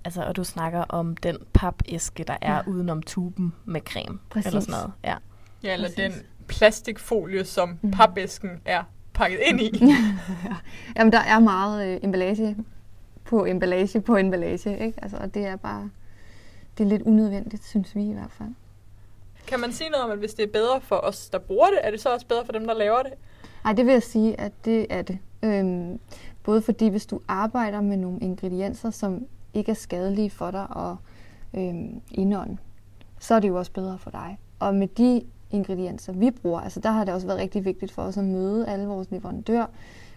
Altså, 0.05 0.23
og 0.23 0.37
du 0.37 0.45
snakker 0.45 0.81
om 0.81 1.17
den 1.17 1.37
papæske, 1.53 2.25
der 2.25 2.37
er 2.41 2.55
ja. 2.55 2.61
udenom 2.67 3.03
tuben 3.03 3.53
med 3.65 3.81
creme. 3.81 4.19
Præcis. 4.31 4.47
Eller 4.47 4.61
sådan 4.61 4.73
noget. 4.73 4.93
Ja, 5.05 5.17
ja 5.63 5.73
eller 5.73 5.89
Præcis. 5.89 6.15
den 6.15 6.27
plastikfolie, 6.47 7.45
som 7.45 7.79
mm. 7.83 7.91
papæsken 7.91 8.51
er 8.65 8.83
pakket 9.15 9.39
ind 9.47 9.61
i. 9.61 9.71
ja. 9.87 9.97
Jamen, 10.97 11.13
der 11.13 11.21
er 11.21 11.39
meget 11.39 11.87
øh, 11.87 12.01
emballage 12.03 12.57
på 13.25 13.45
emballage 13.45 14.01
på 14.01 14.17
emballage. 14.17 14.79
Ikke? 14.79 14.99
Altså, 15.03 15.17
og 15.17 15.35
det 15.35 15.47
er 15.47 15.57
bare 15.57 15.91
det 16.79 16.85
er 16.85 16.89
lidt 16.89 17.03
unødvendigt, 17.03 17.65
synes 17.65 17.95
vi 17.95 18.11
i 18.11 18.13
hvert 18.13 18.33
fald. 18.33 18.49
Kan 19.47 19.61
man 19.61 19.73
sige 19.73 19.91
noget 19.91 20.05
om, 20.05 20.11
at 20.11 20.19
hvis 20.19 20.35
det 20.35 20.43
er 20.43 20.53
bedre 20.53 20.81
for 20.81 20.97
os, 20.97 21.29
der 21.29 21.39
bruger 21.39 21.67
det, 21.67 21.79
er 21.83 21.91
det 21.91 22.01
så 22.01 22.15
også 22.15 22.27
bedre 22.27 22.45
for 22.45 22.53
dem, 22.53 22.67
der 22.67 22.75
laver 22.75 23.03
det? 23.03 23.13
Nej, 23.65 23.73
det 23.73 23.87
vil 23.87 23.93
jeg 23.93 24.03
sige, 24.03 24.41
at 24.41 24.53
det 24.65 24.87
er 24.91 25.03
det. 25.03 25.19
Øhm, 25.43 26.01
både 26.43 26.63
fordi, 26.63 26.89
hvis 26.89 27.07
du 27.07 27.21
arbejder 27.29 27.81
med 27.81 27.97
nogle 27.97 28.19
ingredienser, 28.21 28.91
som 28.91 29.27
ikke 29.55 29.71
er 29.71 29.75
skadelige 29.75 30.31
for 30.31 30.51
dig 30.51 30.67
og 30.71 30.97
øhm, 31.55 32.01
indånden, 32.11 32.59
så 33.21 33.35
er 33.35 33.41
det 33.41 33.49
jo 33.49 33.59
også 33.59 33.73
bedre 33.73 33.99
for 33.99 34.11
dig. 34.11 34.39
Og 34.59 34.75
med 34.75 34.89
de 34.89 35.23
ingredienser, 35.51 36.13
vi 36.13 36.31
bruger, 36.31 36.61
altså 36.61 36.81
der 36.81 36.91
har 36.91 37.05
det 37.05 37.15
også 37.15 37.27
været 37.27 37.41
rigtig 37.41 37.65
vigtigt 37.65 37.93
for 37.93 38.03
os 38.03 38.17
at 38.17 38.25
møde 38.25 38.69
alle 38.69 38.87
vores 38.87 39.11
leverandører, 39.11 39.67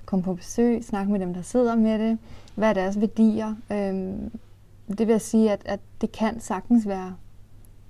komme 0.05 0.23
på 0.23 0.33
besøg, 0.33 0.83
snakke 0.83 1.11
med 1.11 1.19
dem, 1.19 1.33
der 1.33 1.41
sidder 1.41 1.75
med 1.75 1.99
det, 1.99 2.17
hvad 2.55 2.69
er 2.69 2.73
deres 2.73 3.01
værdier, 3.01 3.55
øhm, 3.71 4.31
det 4.97 5.07
vil 5.07 5.13
jeg 5.13 5.21
sige, 5.21 5.51
at, 5.51 5.61
at 5.65 5.79
det 6.01 6.11
kan 6.11 6.39
sagtens 6.39 6.87
være 6.87 7.15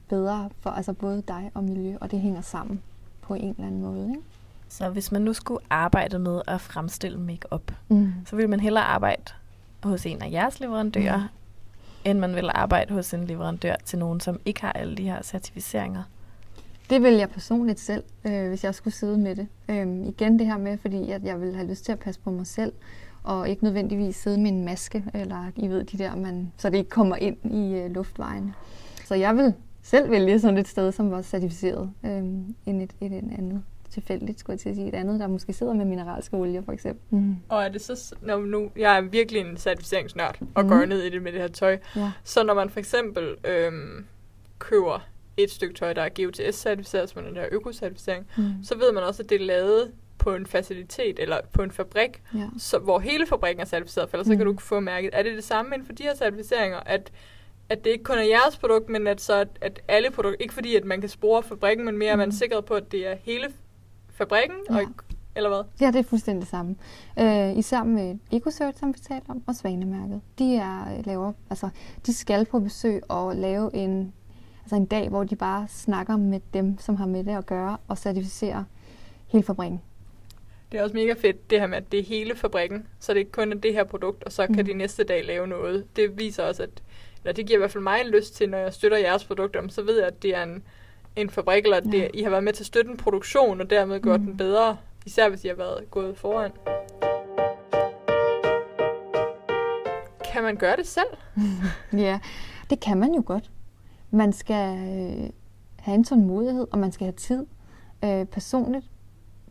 bedre 0.09 0.49
for 0.59 0.69
altså 0.69 0.93
både 0.93 1.23
dig 1.27 1.51
og 1.53 1.63
miljø, 1.63 1.97
og 2.01 2.11
det 2.11 2.19
hænger 2.19 2.41
sammen 2.41 2.81
på 3.21 3.33
en 3.33 3.49
eller 3.49 3.67
anden 3.67 3.81
måde. 3.81 4.09
Ikke? 4.09 4.21
Så 4.69 4.89
hvis 4.89 5.11
man 5.11 5.21
nu 5.21 5.33
skulle 5.33 5.63
arbejde 5.69 6.19
med 6.19 6.41
at 6.47 6.61
fremstille 6.61 7.19
makeup, 7.19 7.71
mm. 7.87 8.13
så 8.25 8.35
ville 8.35 8.49
man 8.49 8.59
hellere 8.59 8.83
arbejde 8.83 9.31
hos 9.83 10.05
en 10.05 10.21
af 10.21 10.31
jeres 10.31 10.59
leverandører, 10.59 11.17
mm. 11.17 12.09
end 12.09 12.19
man 12.19 12.35
vil 12.35 12.49
arbejde 12.53 12.93
hos 12.93 13.13
en 13.13 13.25
leverandør 13.25 13.75
til 13.85 13.99
nogen, 13.99 14.19
som 14.19 14.39
ikke 14.45 14.61
har 14.61 14.71
alle 14.71 14.95
de 14.95 15.03
her 15.03 15.21
certificeringer? 15.21 16.03
Det 16.89 17.03
vil 17.03 17.13
jeg 17.13 17.29
personligt 17.29 17.79
selv, 17.79 18.03
øh, 18.25 18.47
hvis 18.47 18.63
jeg 18.63 18.75
skulle 18.75 18.93
sidde 18.93 19.17
med 19.17 19.35
det. 19.35 19.47
Øhm, 19.69 20.03
igen 20.03 20.39
det 20.39 20.47
her 20.47 20.57
med, 20.57 20.77
fordi 20.77 21.11
at 21.11 21.23
jeg 21.23 21.41
vil 21.41 21.55
have 21.55 21.67
lyst 21.67 21.85
til 21.85 21.91
at 21.91 21.99
passe 21.99 22.21
på 22.21 22.31
mig 22.31 22.47
selv, 22.47 22.73
og 23.23 23.49
ikke 23.49 23.63
nødvendigvis 23.63 24.15
sidde 24.15 24.39
med 24.39 24.51
en 24.51 24.65
maske, 24.65 25.03
eller 25.13 25.51
I 25.55 25.67
ved 25.67 25.83
de 25.83 25.97
der, 25.97 26.15
man, 26.15 26.51
så 26.57 26.69
det 26.69 26.77
ikke 26.77 26.89
kommer 26.89 27.15
ind 27.15 27.37
i 27.55 27.73
øh, 27.79 27.91
luftvejen. 27.91 28.53
Så 29.05 29.15
jeg 29.15 29.35
vil 29.37 29.53
selv 29.81 30.11
vælge 30.11 30.39
sådan 30.39 30.57
et 30.57 30.67
sted, 30.67 30.91
som 30.91 31.11
var 31.11 31.21
certificeret, 31.21 31.91
øh, 32.05 32.11
end 32.65 32.81
et, 32.81 32.91
et, 33.01 33.11
et 33.11 33.31
andet 33.37 33.63
tilfældigt, 33.89 34.39
skulle 34.39 34.53
jeg 34.53 34.59
til 34.59 34.69
at 34.69 34.75
sige, 34.75 34.87
et 34.87 34.95
andet, 34.95 35.19
der 35.19 35.27
måske 35.27 35.53
sidder 35.53 35.73
med 35.73 35.85
mineralske 35.85 36.37
olier, 36.37 36.61
for 36.61 36.71
eksempel. 36.71 37.19
Mm. 37.19 37.35
Og 37.49 37.63
er 37.63 37.69
det 37.69 37.81
så, 37.81 38.15
når 38.21 38.37
nu, 38.45 38.69
jeg 38.77 38.97
er 38.97 39.01
virkelig 39.01 39.41
en 39.41 39.57
certificeringsnørd, 39.57 40.39
og 40.55 40.63
mm. 40.63 40.69
går 40.69 40.85
ned 40.85 41.01
i 41.01 41.09
det 41.09 41.21
med 41.21 41.31
det 41.31 41.41
her 41.41 41.47
tøj, 41.47 41.77
Ja. 41.95 42.11
så 42.23 42.43
når 42.43 42.53
man 42.53 42.69
for 42.69 42.79
eksempel 42.79 43.35
øhm, 43.45 44.05
køber 44.59 45.07
et 45.37 45.51
stykke 45.51 45.75
tøj, 45.75 45.93
der 45.93 46.01
er 46.01 46.09
GOTS-certificeret, 46.09 47.05
som 47.09 47.21
er 47.21 47.27
den 47.27 47.35
der 47.35 47.45
økocertificering, 47.51 48.25
Mm. 48.37 48.43
så 48.63 48.77
ved 48.77 48.91
man 48.93 49.03
også, 49.03 49.23
at 49.23 49.29
det 49.29 49.41
er 49.41 49.45
lavet 49.45 49.91
på 50.19 50.33
en 50.35 50.45
facilitet 50.45 51.19
eller 51.19 51.37
på 51.53 51.61
en 51.61 51.71
fabrik, 51.71 52.21
Ja. 52.35 52.45
så, 52.57 52.77
hvor 52.79 52.99
hele 52.99 53.25
fabrikken 53.27 53.61
er 53.61 53.65
certificeret, 53.65 54.09
for 54.09 54.17
ellers 54.17 54.27
mm. 54.27 54.33
så 54.33 54.37
kan 54.37 54.43
Mm. 54.43 54.45
du 54.45 54.51
ikke 54.51 54.63
få 54.63 54.79
mærket. 54.79 55.09
Er 55.13 55.23
det 55.23 55.35
det 55.35 55.43
samme 55.43 55.75
inden 55.75 55.85
for 55.85 55.93
de 55.93 56.03
her 56.03 56.15
certificeringer, 56.15 56.79
at, 56.85 57.11
at 57.69 57.83
det 57.83 57.89
ikke 57.89 58.03
kun 58.03 58.17
er 58.17 58.21
jeres 58.23 58.57
produkt, 58.57 58.89
men 58.89 59.07
at, 59.07 59.21
så, 59.21 59.33
at, 59.33 59.47
at 59.61 59.81
alle 59.87 60.11
produkter, 60.11 60.37
ikke 60.39 60.53
fordi 60.53 60.75
at 60.75 60.85
man 60.85 60.99
kan 60.99 61.09
spore 61.09 61.43
fabrikken, 61.43 61.85
men 61.85 61.97
mere 61.97 62.15
mm. 62.15 62.19
at 62.21 62.27
man 62.27 62.27
er 62.29 62.31
Mm. 62.33 62.37
sikret 62.37 62.65
på, 62.65 62.73
at 62.73 62.91
det 62.91 63.07
er 63.07 63.15
hele 63.23 63.47
fabrikken, 64.09 64.57
ja. 64.69 64.75
og 64.75 64.81
ikke, 64.81 64.93
eller 65.35 65.49
hvad? 65.49 65.63
Ja, 65.81 65.87
det 65.87 65.95
er 65.95 66.03
fuldstændig 66.03 66.41
det 66.41 66.49
samme. 66.49 66.75
Øh, 67.19 67.57
især 67.57 67.83
med 67.83 68.15
EcoCert, 68.31 68.77
som 68.77 68.89
vi 68.93 68.99
talte 69.07 69.29
om, 69.29 69.43
og 69.47 69.55
Svanemærket. 69.55 70.21
De, 70.39 70.55
er, 70.55 70.97
øh, 70.97 71.05
laver, 71.05 71.33
altså, 71.49 71.69
de 72.05 72.13
skal 72.13 72.45
på 72.45 72.59
besøg 72.59 73.01
og 73.07 73.35
lave 73.35 73.75
en, 73.75 74.13
altså 74.63 74.75
en 74.75 74.85
dag, 74.85 75.09
hvor 75.09 75.23
de 75.23 75.35
bare 75.35 75.67
snakker 75.67 76.17
med 76.17 76.39
dem, 76.53 76.77
som 76.79 76.95
har 76.95 77.05
med 77.05 77.23
det 77.23 77.31
at 77.37 77.45
gøre, 77.45 77.77
og 77.87 77.97
certificerer 77.97 78.63
hele 79.27 79.43
fabrikken. 79.43 79.81
Det 80.71 80.79
er 80.79 80.83
også 80.83 80.95
mega 80.95 81.13
fedt, 81.17 81.49
det 81.49 81.59
her 81.59 81.67
med, 81.67 81.77
at 81.77 81.91
det 81.91 81.99
er 81.99 82.03
hele 82.03 82.35
fabrikken, 82.35 82.87
så 82.99 83.13
det 83.13 83.19
ikke 83.19 83.31
kun 83.31 83.51
er 83.51 83.55
det 83.57 83.73
her 83.73 83.83
produkt, 83.83 84.23
og 84.23 84.31
så 84.31 84.47
kan 84.47 84.55
Mm. 84.55 84.65
de 84.65 84.73
næste 84.73 85.03
dag 85.03 85.25
lave 85.25 85.47
noget. 85.47 85.85
Det 85.95 86.17
viser 86.19 86.43
også, 86.43 86.63
at 86.63 86.69
eller 87.23 87.33
det 87.33 87.45
giver 87.45 87.57
i 87.57 87.61
hvert 87.61 87.71
fald 87.71 87.83
mig 87.83 88.01
en 88.01 88.07
lyst 88.07 88.35
til, 88.35 88.49
når 88.49 88.57
jeg 88.57 88.73
støtter 88.73 88.97
jeres 88.97 89.25
produkter, 89.25 89.61
så 89.69 89.81
ved 89.81 89.97
jeg, 89.97 90.07
at 90.07 90.23
det 90.23 90.35
er 90.35 90.43
en, 90.43 90.63
en 91.15 91.29
fabrik, 91.29 91.63
eller 91.63 91.77
at 91.77 91.83
det, 91.83 91.93
Ja. 91.99 92.07
I 92.13 92.21
har 92.23 92.29
været 92.29 92.43
med 92.43 92.53
til 92.53 92.63
at 92.63 92.67
støtte 92.67 92.91
en 92.91 92.97
produktion, 92.97 93.61
og 93.61 93.69
dermed 93.69 94.01
gjort 94.01 94.19
Mm. 94.19 94.25
den 94.25 94.37
bedre, 94.37 94.77
især 95.05 95.29
hvis 95.29 95.43
I 95.45 95.47
har 95.47 95.55
været 95.55 95.91
gået 95.91 96.17
foran. 96.17 96.51
Kan 100.33 100.43
man 100.43 100.55
gøre 100.55 100.75
det 100.75 100.87
selv? 100.87 101.07
Ja, 102.05 102.19
det 102.69 102.79
kan 102.79 102.97
man 102.97 103.13
jo 103.13 103.23
godt. 103.25 103.51
Man 104.11 104.33
skal 104.33 104.77
øh, 104.77 105.29
have 105.79 105.95
en 105.95 106.03
tålmodighed, 106.03 106.67
og 106.71 106.79
man 106.79 106.91
skal 106.91 107.05
have 107.05 107.13
tid. 107.15 107.45
Øh, 108.05 108.25
personligt 108.25 108.85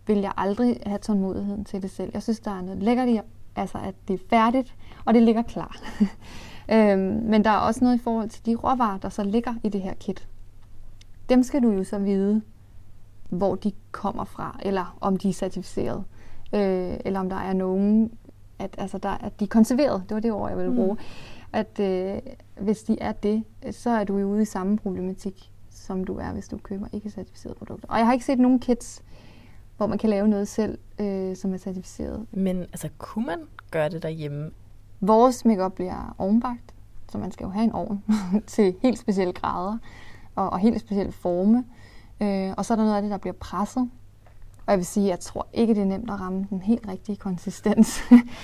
vil 0.09 0.19
jeg 0.19 0.33
aldrig 0.37 0.81
have 0.87 0.99
tålmodigheden 0.99 1.65
til 1.65 1.83
det 1.83 1.91
selv. 1.91 2.11
Jeg 2.15 2.23
synes, 2.23 2.41
der 2.41 2.51
er 2.51 2.63
noget 2.63 2.83
lækkert 2.83 3.09
i, 3.09 3.21
altså, 3.57 3.79
at 3.79 3.95
det 4.09 4.15
er 4.15 4.25
færdigt, 4.31 4.75
og 5.05 5.15
det 5.15 5.23
ligger 5.23 5.43
klar. 5.43 5.77
øhm, 6.75 7.01
men 7.01 7.45
der 7.45 7.51
er 7.51 7.59
også 7.59 7.85
noget 7.85 7.99
i 7.99 8.03
forhold 8.03 8.29
til 8.29 8.47
de 8.47 8.55
råvarer, 8.55 8.99
der 8.99 9.09
så 9.09 9.25
ligger 9.25 9.55
i 9.65 9.69
det 9.69 9.81
her 9.81 9.95
kit. 9.95 10.29
Dem 11.29 11.43
skal 11.43 11.63
du 11.63 11.71
jo 11.71 11.85
så 11.85 11.99
vide, 11.99 12.43
hvor 13.29 13.55
de 13.55 13.73
kommer 13.93 14.25
fra, 14.25 14.61
eller 14.63 14.99
om 15.01 15.17
de 15.17 15.29
er 15.29 15.33
certificeret, 15.33 16.05
øh, 16.53 16.97
eller 17.05 17.21
om 17.21 17.29
der 17.29 17.37
er 17.37 17.53
nogen, 17.53 18.13
at, 18.59 18.75
altså 18.79 18.99
der, 18.99 19.11
at 19.11 19.41
de 19.41 19.45
er 19.45 19.49
konserveret. 19.49 20.03
Det 20.09 20.15
var 20.15 20.21
det 20.21 20.33
ord, 20.33 20.49
jeg 20.51 20.59
ville 20.59 20.75
bruge. 20.75 20.95
Mm. 20.95 21.01
At 21.53 21.81
øh, 21.81 22.19
hvis 22.61 22.83
de 22.83 22.97
er 23.01 23.13
det, 23.13 23.45
så 23.71 23.91
er 23.91 24.05
du 24.05 24.19
jo 24.19 24.27
ude 24.29 24.43
i 24.43 24.45
samme 24.45 24.79
problematik, 24.79 25.53
som 25.71 26.05
du 26.05 26.17
er, 26.17 26.33
hvis 26.33 26.49
du 26.49 26.59
køber 26.59 26.87
ikke 26.93 27.11
certificerede 27.11 27.59
produkter. 27.59 27.89
Og 27.89 27.99
jeg 27.99 28.07
har 28.07 28.13
ikke 28.13 28.25
set 28.25 28.39
nogen 28.39 28.61
kits, 28.61 29.03
hvor 29.79 29.87
man 29.87 29.99
kan 29.99 30.11
lave 30.11 30.29
noget 30.29 30.49
selv, 30.49 30.79
øh, 30.99 31.37
som 31.37 31.55
er 31.55 31.59
certificeret. 31.59 32.27
Men 32.33 32.61
altså, 32.61 32.89
kunne 32.99 33.27
man 33.27 33.39
gøre 33.71 33.89
det 33.89 34.03
derhjemme? 34.03 34.51
Vores 35.01 35.45
makeup 35.45 35.73
bliver 35.73 36.15
ovenbagt, 36.19 36.75
så 37.13 37.19
man 37.19 37.33
skal 37.33 37.45
jo 37.45 37.51
have 37.51 37.65
en 37.65 37.73
ovn 37.73 38.03
til 38.47 38.75
helt 38.83 38.99
specielle 38.99 39.33
grader 39.33 39.79
og, 40.35 40.51
og 40.51 40.59
helt 40.59 40.81
specielle 40.81 41.13
forme. 41.13 41.65
Øh, 42.23 42.53
og 42.57 42.65
så 42.65 42.75
er 42.75 42.77
der 42.77 42.85
noget 42.85 42.97
af 42.97 43.03
det, 43.03 43.11
der 43.11 43.19
bliver 43.19 43.35
presset. 43.41 43.91
Og 44.67 44.73
jeg 44.73 44.79
vil 44.79 44.87
sige, 44.87 45.05
at 45.07 45.11
jeg 45.11 45.21
tror 45.21 45.47
ikke, 45.53 45.75
det 45.75 45.81
er 45.81 45.87
nemt 45.87 46.11
at 46.11 46.21
ramme 46.21 46.47
den 46.51 46.63
helt 46.63 46.89
rigtige 46.89 47.17
konsistens. 47.17 48.01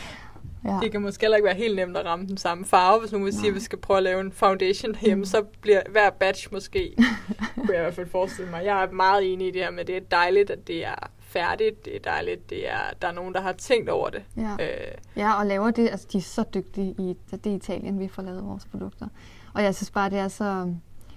ja. 0.65 0.79
Det 0.83 0.93
kan 0.93 1.03
måske 1.03 1.21
heller 1.23 1.37
ikke 1.37 1.47
være 1.47 1.55
helt 1.57 1.77
nemt 1.77 1.97
at 1.97 2.07
ramme 2.07 2.27
den 2.27 2.37
samme 2.37 2.65
farve. 2.65 3.01
Hvis 3.01 3.13
nu 3.13 3.25
vi 3.25 3.33
siger, 3.33 3.49
at 3.49 3.55
vi 3.55 3.61
skal 3.61 3.79
prøve 3.79 3.97
at 3.97 4.03
lave 4.03 4.21
en 4.21 4.33
foundation 4.33 4.93
derhjemme, 4.95 5.21
Mm. 5.21 5.25
så 5.25 5.43
bliver 5.61 5.83
hver 5.91 6.11
batch 6.11 6.49
måske, 6.53 6.95
kunne 7.55 7.69
jeg 7.73 7.79
i 7.79 7.83
hvert 7.83 7.95
fald 7.95 8.09
forestille 8.09 8.51
mig. 8.51 8.65
Jeg 8.65 8.83
er 8.85 8.91
meget 8.93 9.33
enig 9.33 9.49
i 9.49 9.51
det 9.51 9.63
her 9.63 9.71
med, 9.71 9.81
at 9.81 9.87
det 9.87 9.97
er 9.97 10.01
dejligt, 10.01 10.51
at 10.51 10.67
det 10.67 10.87
er 10.87 11.11
færdigt. 11.35 11.85
Det 11.85 11.97
er 11.97 12.01
dejligt, 12.01 12.51
det 12.51 12.71
er, 12.71 12.81
der 13.03 13.09
er 13.09 13.13
nogen, 13.13 13.35
der 13.35 13.41
har 13.41 13.53
tænkt 13.53 13.89
over 13.89 14.11
det. 14.11 14.23
Ja. 14.37 14.57
Øh, 14.61 14.95
ja, 15.17 15.39
og 15.39 15.47
laver 15.47 15.71
det. 15.71 15.89
Altså, 15.89 16.07
de 16.13 16.19
er 16.19 16.23
så 16.23 16.45
dygtige 16.55 16.95
i 16.99 17.17
det 17.31 17.47
er 17.47 17.57
Italien, 17.57 18.01
vi 18.01 18.09
får 18.09 18.23
lavet 18.23 18.45
vores 18.47 18.65
produkter. 18.65 19.07
Og 19.55 19.63
jeg 19.63 19.75
synes 19.75 19.91
bare, 19.91 20.11
det 20.11 20.19
er 20.19 20.29
så 20.29 20.75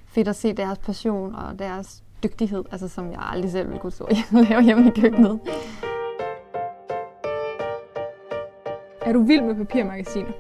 fedt 0.08 0.28
at 0.28 0.36
se 0.36 0.54
deres 0.54 0.78
passion 0.78 1.36
og 1.36 1.60
deres 1.60 2.04
dygtighed, 2.24 2.64
altså 2.72 2.88
som 2.88 3.12
jeg 3.12 3.20
aldrig 3.22 3.52
selv 3.52 3.68
ville 3.68 3.80
kunne 3.80 3.92
stå 3.92 4.04
og 4.04 4.44
lave 4.50 4.62
hjemme 4.62 4.88
i 4.88 5.02
køkkenet. 5.02 5.40
Er 9.02 9.14
du 9.14 9.24
vild 9.24 9.42
med 9.42 9.56
papirmagasiner? 9.56 10.32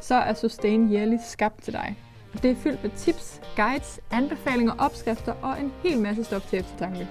Så 0.00 0.14
er 0.14 0.34
Sustain 0.34 0.92
Yearly 0.92 1.16
skabt 1.24 1.62
til 1.62 1.72
dig. 1.72 1.96
Det 2.42 2.50
er 2.50 2.54
fyldt 2.56 2.82
med 2.82 2.90
tips, 2.96 3.40
guides, 3.56 4.00
anbefalinger, 4.10 4.72
opskrifter 4.78 5.34
og 5.42 5.60
en 5.60 5.72
hel 5.82 6.00
masse 6.00 6.24
stof 6.24 6.46
til 6.46 6.58
eftertanke. 6.58 7.08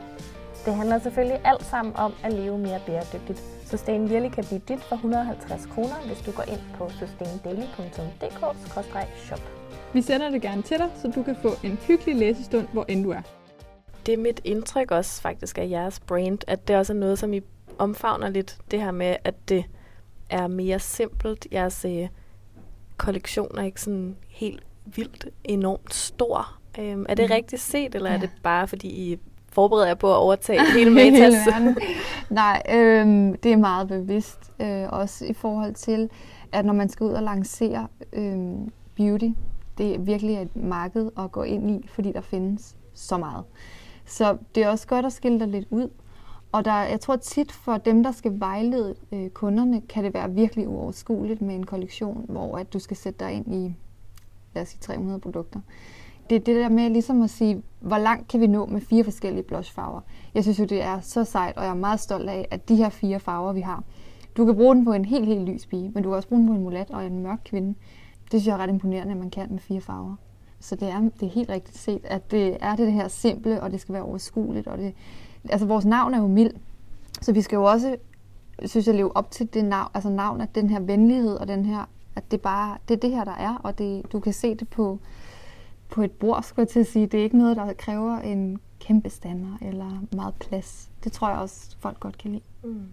Det 0.67 0.75
handler 0.75 0.99
selvfølgelig 0.99 1.41
alt 1.45 1.65
sammen 1.65 1.95
om 1.95 2.13
at 2.23 2.33
leve 2.33 2.57
mere 2.57 2.79
bæredygtigt. 2.85 3.43
Sustain 3.65 4.11
Yearly 4.11 4.29
kan 4.29 4.43
blive 4.45 4.61
dit 4.67 4.83
for 4.83 4.95
150 4.95 5.65
kroner, 5.65 5.95
hvis 6.07 6.21
du 6.25 6.31
går 6.31 6.43
ind 6.43 6.59
på 6.77 6.89
sustaindaily.dk-shop. 6.89 9.39
Vi 9.93 10.01
sender 10.01 10.29
det 10.29 10.41
gerne 10.41 10.61
til 10.61 10.77
dig, 10.77 10.89
så 10.95 11.11
du 11.15 11.23
kan 11.23 11.35
få 11.41 11.49
en 11.63 11.79
hyggelig 11.87 12.15
læsestund, 12.15 12.67
hvor 12.73 12.85
end 12.87 13.03
du 13.03 13.09
er. 13.11 13.21
Det 14.05 14.13
er 14.13 14.17
mit 14.17 14.41
indtryk 14.43 14.91
også 14.91 15.21
faktisk 15.21 15.57
af 15.57 15.69
jeres 15.69 15.99
brand, 15.99 16.39
at 16.47 16.67
det 16.67 16.75
også 16.75 16.93
er 16.93 16.97
noget, 16.97 17.19
som 17.19 17.33
I 17.33 17.41
omfavner 17.77 18.29
lidt. 18.29 18.57
Det 18.71 18.81
her 18.81 18.91
med, 18.91 19.15
at 19.23 19.49
det 19.49 19.65
er 20.29 20.47
mere 20.47 20.79
simpelt. 20.79 21.47
Jeres 21.51 21.85
øh, 21.85 22.07
kollektion 22.97 23.57
er 23.57 23.63
ikke 23.63 23.81
sådan 23.81 24.17
helt 24.27 24.63
vildt 24.85 25.27
enormt 25.43 25.93
stor. 25.93 26.57
Øhm, 26.79 27.05
er 27.09 27.13
det 27.15 27.29
Mm. 27.29 27.33
rigtigt 27.33 27.61
set, 27.61 27.95
eller 27.95 28.09
ja. 28.09 28.15
er 28.15 28.19
det 28.19 28.29
bare 28.43 28.67
fordi 28.67 28.87
I 28.87 29.19
forbereder 29.51 29.87
jer 29.87 29.95
på 29.95 30.11
at 30.11 30.17
overtage 30.17 30.61
hele 30.77 30.95
verden. 30.95 31.77
Nej, 32.29 32.61
øhm, 32.69 33.37
det 33.37 33.51
er 33.51 33.57
meget 33.57 33.87
bevidst. 33.87 34.51
Øh, 34.59 34.83
også 34.89 35.25
i 35.25 35.33
forhold 35.33 35.73
til, 35.73 36.09
at 36.51 36.65
når 36.65 36.73
man 36.73 36.89
skal 36.89 37.03
ud 37.03 37.11
og 37.11 37.23
lancere 37.23 37.87
øhm, 38.13 38.71
beauty, 38.95 39.29
det 39.77 39.95
er 39.95 39.99
virkelig 39.99 40.41
et 40.41 40.55
marked 40.55 41.09
at 41.19 41.31
gå 41.31 41.43
ind 41.43 41.71
i, 41.71 41.87
fordi 41.87 42.11
der 42.11 42.21
findes 42.21 42.75
så 42.93 43.17
meget. 43.17 43.43
Så 44.05 44.37
det 44.55 44.63
er 44.63 44.69
også 44.69 44.87
godt 44.87 45.05
at 45.05 45.13
skille 45.13 45.39
dig 45.39 45.47
lidt 45.47 45.67
ud. 45.69 45.89
Og 46.51 46.65
der, 46.65 46.73
jeg 46.73 46.99
tror 46.99 47.15
tit 47.15 47.51
for 47.51 47.77
dem, 47.77 48.03
der 48.03 48.11
skal 48.11 48.39
vejlede 48.39 48.95
øh, 49.11 49.29
kunderne, 49.29 49.81
kan 49.81 50.03
det 50.03 50.13
være 50.13 50.31
virkelig 50.31 50.67
uoverskueligt 50.67 51.41
med 51.41 51.55
en 51.55 51.65
kollektion, 51.65 52.25
hvor 52.29 52.57
at 52.57 52.73
du 52.73 52.79
skal 52.79 52.97
sætte 52.97 53.25
dig 53.25 53.33
ind 53.33 53.55
i, 53.55 53.75
lad 54.53 54.63
os 54.63 54.69
sige, 54.69 54.79
300 54.81 55.19
produkter. 55.19 55.59
Det 56.29 56.35
er 56.35 56.39
det 56.39 56.55
der 56.55 56.69
med 56.69 56.89
ligesom 56.89 57.21
at 57.21 57.29
sige, 57.29 57.63
hvor 57.79 57.97
langt 57.97 58.27
kan 58.27 58.39
vi 58.39 58.47
nå 58.47 58.65
med 58.65 58.81
fire 58.81 59.03
forskellige 59.03 59.43
blushfarver. 59.43 60.01
Jeg 60.33 60.43
synes 60.43 60.59
jo, 60.59 60.65
det 60.65 60.83
er 60.83 60.99
så 60.99 61.23
sejt, 61.23 61.57
og 61.57 61.63
jeg 61.63 61.69
er 61.69 61.75
meget 61.75 61.99
stolt 61.99 62.29
af, 62.29 62.47
at 62.51 62.69
de 62.69 62.75
her 62.75 62.89
fire 62.89 63.19
farver, 63.19 63.53
vi 63.53 63.61
har, 63.61 63.83
du 64.37 64.45
kan 64.45 64.55
bruge 64.55 64.75
den 64.75 64.85
på 64.85 64.93
en 64.93 65.05
helt, 65.05 65.25
helt 65.25 65.49
lys 65.49 65.65
pige, 65.65 65.91
men 65.93 66.03
du 66.03 66.09
kan 66.09 66.15
også 66.15 66.27
bruge 66.27 66.39
den 66.39 66.47
på 66.47 66.53
en 66.53 66.61
mulat 66.61 66.91
og 66.91 67.05
en 67.05 67.23
mørk 67.23 67.39
kvinde. 67.45 67.75
Det 68.21 68.29
synes 68.29 68.47
jeg 68.47 68.53
er 68.53 68.57
ret 68.57 68.69
imponerende, 68.69 69.11
at 69.11 69.17
man 69.17 69.29
kan 69.29 69.47
med 69.49 69.59
fire 69.59 69.81
farver. 69.81 70.15
Så 70.59 70.75
det 70.75 70.89
er, 70.89 70.99
det 70.99 71.23
er 71.23 71.29
helt 71.29 71.49
rigtigt 71.49 71.77
set, 71.77 72.01
at 72.03 72.31
det 72.31 72.57
er 72.61 72.75
det 72.75 72.91
her 72.91 73.07
simple, 73.07 73.61
og 73.61 73.71
det 73.71 73.81
skal 73.81 73.93
være 73.93 74.03
overskueligt. 74.03 74.67
Og 74.67 74.77
det, 74.77 74.93
altså 75.49 75.67
vores 75.67 75.85
navn 75.85 76.13
er 76.13 76.21
jo 76.21 76.27
mild, 76.27 76.51
så 77.21 77.31
vi 77.31 77.41
skal 77.41 77.55
jo 77.55 77.63
også, 77.63 77.95
synes 78.65 78.87
jeg, 78.87 78.95
leve 78.95 79.17
op 79.17 79.31
til 79.31 79.53
det 79.53 79.65
navn, 79.65 79.89
altså 79.93 80.09
navn, 80.09 80.41
at 80.41 80.55
den 80.55 80.69
her 80.69 80.79
venlighed 80.79 81.35
og 81.35 81.47
den 81.47 81.65
her, 81.65 81.89
at 82.15 82.31
det 82.31 82.41
bare, 82.41 82.77
det 82.87 82.93
er 82.93 82.99
det 82.99 83.09
her, 83.09 83.23
der 83.23 83.35
er, 83.35 83.55
og 83.63 83.77
det, 83.77 84.11
du 84.11 84.19
kan 84.19 84.33
se 84.33 84.55
det 84.55 84.69
på, 84.69 84.99
på 85.89 86.01
et 86.01 86.11
bord, 86.11 86.43
skulle 86.43 86.63
jeg 86.63 86.69
til 86.69 86.79
at 86.79 86.87
sige. 86.87 87.07
Det 87.07 87.19
er 87.19 87.23
ikke 87.23 87.37
noget, 87.37 87.57
der 87.57 87.73
kræver 87.73 88.17
en 88.17 88.59
kæmpe 88.79 89.09
stander 89.09 89.57
eller 89.61 90.05
meget 90.15 90.33
plads. 90.35 90.89
Det 91.03 91.11
tror 91.11 91.29
jeg 91.29 91.37
også, 91.37 91.75
folk 91.79 91.99
godt 91.99 92.17
kan 92.17 92.31
lide. 92.31 92.43
Mm. 92.63 92.85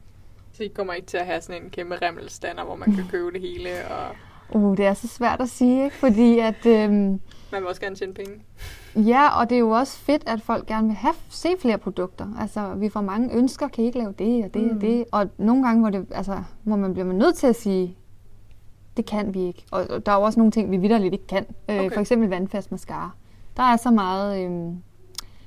så 0.52 0.62
I 0.62 0.68
kommer 0.68 0.92
ikke 0.92 1.06
til 1.06 1.16
at 1.16 1.26
have 1.26 1.40
sådan 1.40 1.62
en 1.62 1.70
kæmpe 1.70 1.96
remmelstander, 2.02 2.64
hvor 2.64 2.76
man 2.76 2.94
kan 2.94 3.04
købe 3.10 3.32
det 3.32 3.40
hele, 3.40 3.70
og 3.90 4.16
Uh, 4.54 4.76
det 4.76 4.86
er 4.86 4.94
så 4.94 5.08
svært 5.08 5.40
at 5.40 5.48
sige, 5.48 5.84
ikke? 5.84 5.96
fordi 5.96 6.38
at, 6.38 6.66
øhm, 6.66 7.20
man 7.52 7.60
vil 7.60 7.66
også 7.66 7.80
gerne 7.80 7.96
tjene 7.96 8.14
penge. 8.14 8.32
ja, 8.96 9.40
og 9.40 9.50
det 9.50 9.56
er 9.56 9.60
jo 9.60 9.70
også 9.70 9.98
fedt, 9.98 10.22
at 10.26 10.40
folk 10.42 10.66
gerne 10.66 10.86
vil 10.86 10.96
have, 10.96 11.14
se 11.28 11.48
flere 11.58 11.78
produkter. 11.78 12.26
Altså, 12.40 12.74
vi 12.74 12.88
får 12.88 13.00
mange 13.00 13.36
ønsker, 13.36 13.68
kan 13.68 13.84
I 13.84 13.86
ikke 13.86 13.98
lave 13.98 14.14
det 14.18 14.44
og 14.44 14.54
det 14.54 14.62
mm. 14.62 14.76
og 14.76 14.80
det? 14.80 15.04
Og 15.12 15.30
nogle 15.38 15.66
gange, 15.66 15.80
hvor, 15.80 15.90
det, 15.90 16.06
altså, 16.10 16.42
hvor 16.62 16.76
man 16.76 16.92
bliver 16.92 17.12
nødt 17.12 17.36
til 17.36 17.46
at 17.46 17.56
sige, 17.56 17.96
det 18.96 19.06
kan 19.06 19.34
vi 19.34 19.42
ikke. 19.42 19.64
Og, 19.70 20.06
der 20.06 20.12
er 20.12 20.16
jo 20.16 20.22
også 20.22 20.40
nogle 20.40 20.52
ting, 20.52 20.70
vi 20.70 20.76
vidderligt 20.76 21.14
ikke 21.14 21.26
kan. 21.26 21.46
Øh, 21.68 21.76
Okay. 21.78 21.90
For 21.90 22.00
eksempel 22.00 22.28
vandfast 22.28 22.70
mascara. 22.70 23.10
Der 23.56 23.62
er 23.62 23.76
så 23.76 23.90
meget, 23.90 24.44
øhm, 24.44 24.76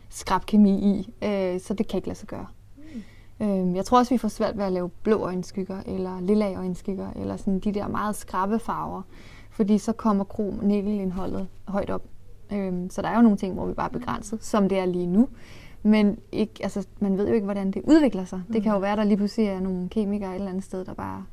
skrabkemi 0.10 0.72
i, 0.72 1.14
øh, 1.26 1.60
så 1.60 1.74
det 1.74 1.88
kan 1.88 1.98
ikke 1.98 2.08
lade 2.08 2.20
sig 2.20 2.28
gøre. 2.28 2.46
Mm. 3.40 3.70
Øh, 3.70 3.76
jeg 3.76 3.86
tror 3.86 3.98
også, 3.98 4.14
vi 4.14 4.18
får 4.18 4.28
svært 4.28 4.58
ved 4.58 4.64
at 4.66 4.72
lave 4.72 4.90
blå 5.04 5.18
øjenskygger, 5.18 5.78
eller 5.86 6.20
lilla 6.22 6.56
øjenskygger, 6.56 7.08
eller 7.16 7.38
sådan 7.38 7.60
de 7.60 7.72
der 7.72 7.88
meget 7.88 8.16
skrabe 8.16 8.60
farver, 8.60 9.02
fordi 9.52 9.78
så 9.78 9.94
kommer 9.94 10.24
krom 10.24 10.60
nikkelindholdet 10.62 11.48
højt 11.68 11.90
op. 11.90 12.04
Øh, 12.54 12.74
så 12.90 13.02
der 13.02 13.08
er 13.08 13.16
jo 13.16 13.22
nogle 13.22 13.38
ting, 13.38 13.54
hvor 13.54 13.66
vi 13.66 13.74
bare 13.74 13.88
er 13.88 13.92
begrænset, 14.00 14.44
som 14.44 14.70
det 14.70 14.78
er 14.80 14.86
lige 14.86 15.08
nu. 15.08 15.30
Men 15.84 16.18
ikke, 16.32 16.54
altså, 16.64 16.88
man 17.00 17.18
ved 17.18 17.28
jo 17.28 17.34
ikke, 17.34 17.46
hvordan 17.46 17.72
det 17.72 17.82
udvikler 17.86 18.26
sig. 18.26 18.42
Mm. 18.48 18.54
Det 18.54 18.64
kan 18.64 18.72
jo 18.72 18.80
være, 18.80 18.96
der 18.96 19.04
lige 19.04 19.18
pludselig 19.18 19.48
er 19.48 19.60
nogle 19.60 19.90
kemikere 19.90 20.30
et 20.30 20.36
eller 20.36 20.50
andet 20.50 20.64
sted, 20.64 20.86
der 20.86 20.94
bare 20.94 21.26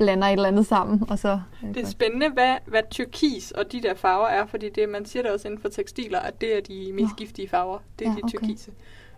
blander 0.00 0.26
et 0.26 0.32
eller 0.32 0.48
andet 0.48 0.66
sammen. 0.66 1.04
Og 1.10 1.18
så, 1.18 1.40
det 1.74 1.82
er 1.82 1.86
spændende, 1.86 2.28
hvad, 2.28 2.56
hvad 2.66 2.82
turkis 2.90 3.50
og 3.50 3.72
de 3.72 3.82
der 3.82 3.94
farver 3.94 4.26
er, 4.26 4.46
fordi 4.46 4.68
det, 4.68 4.88
man 4.88 5.04
siger 5.04 5.22
det 5.22 5.32
også 5.32 5.48
inden 5.48 5.60
for 5.60 5.68
tekstiler, 5.68 6.18
at 6.18 6.40
det 6.40 6.56
er 6.56 6.60
de 6.60 6.92
mest 6.94 7.16
giftige 7.16 7.48
farver. 7.48 7.78
Det 7.98 8.06
er 8.06 8.10
ja, 8.10 8.16
de 8.16 8.20
okay. 8.24 8.38
turkise. 8.38 8.70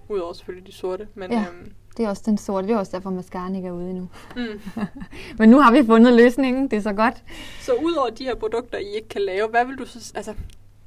Udover 0.09 0.33
selvfølgelig 0.33 0.67
de 0.67 0.73
sorte. 0.73 1.09
Men, 1.15 1.33
ja, 1.33 1.39
øhm, 1.39 1.73
det 1.97 2.05
er 2.05 2.09
også 2.09 2.23
den 2.27 2.39
sorte. 2.39 2.69
Det 2.69 2.75
er 2.75 2.79
også 2.79 2.97
derfor, 2.97 3.11
mascaraen 3.11 3.57
ikke 3.57 3.69
er 3.69 3.73
ude 3.73 3.91
endnu. 3.91 4.09
Mm. 4.37 4.61
men 5.39 5.49
nu 5.49 5.61
har 5.61 5.73
vi 5.73 5.87
fundet 5.87 6.13
løsningen. 6.13 6.71
Det 6.71 6.77
er 6.77 6.81
så 6.81 6.93
godt. 6.93 7.23
Så 7.61 7.73
udover 7.73 8.11
de 8.11 8.25
her 8.25 8.35
produkter, 8.35 8.79
I 8.79 8.95
ikke 8.95 9.09
kan 9.09 9.23
lave, 9.23 9.49
hvad 9.49 9.65
vil 9.65 9.77
du 9.77 9.87
så, 9.87 10.13
altså, 10.15 10.35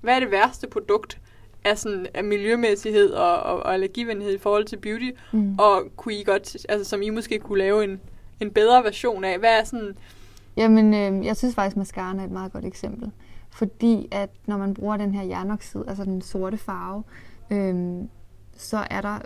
hvad 0.01 0.15
er 0.15 0.19
det 0.19 0.31
værste 0.31 0.67
produkt, 0.67 1.19
af, 1.65 1.77
sådan, 1.77 2.07
af 2.13 2.23
miljømæssighed 2.23 3.09
og, 3.09 3.43
og, 3.43 3.63
og 3.63 3.73
allergivenlighed 3.73 4.35
i 4.35 4.37
forhold 4.37 4.65
til 4.65 4.77
beauty, 4.77 5.09
mm. 5.31 5.55
og 5.59 5.83
kunne 5.95 6.13
I 6.13 6.23
godt, 6.23 6.65
altså 6.69 6.89
som 6.89 7.01
I 7.01 7.09
måske 7.09 7.39
kunne 7.39 7.59
lave 7.59 7.83
en, 7.83 8.01
en 8.39 8.51
bedre 8.51 8.83
version 8.83 9.23
af? 9.23 9.39
Hvad 9.39 9.59
er 9.59 9.63
sådan... 9.63 9.97
Jamen, 10.57 10.93
øh, 10.93 11.25
jeg 11.25 11.37
synes 11.37 11.55
faktisk, 11.55 11.77
mascara 11.77 12.15
er 12.17 12.23
et 12.23 12.31
meget 12.31 12.51
godt 12.51 12.65
eksempel. 12.65 13.11
Fordi 13.49 14.07
at 14.11 14.29
når 14.45 14.57
man 14.57 14.73
bruger 14.73 14.97
den 14.97 15.15
her 15.15 15.23
jernoxid, 15.23 15.83
altså 15.87 16.05
den 16.05 16.21
sorte 16.21 16.57
farve, 16.57 17.03
øh, 17.49 18.03
så 18.57 18.87
er 18.89 19.01
der, 19.01 19.19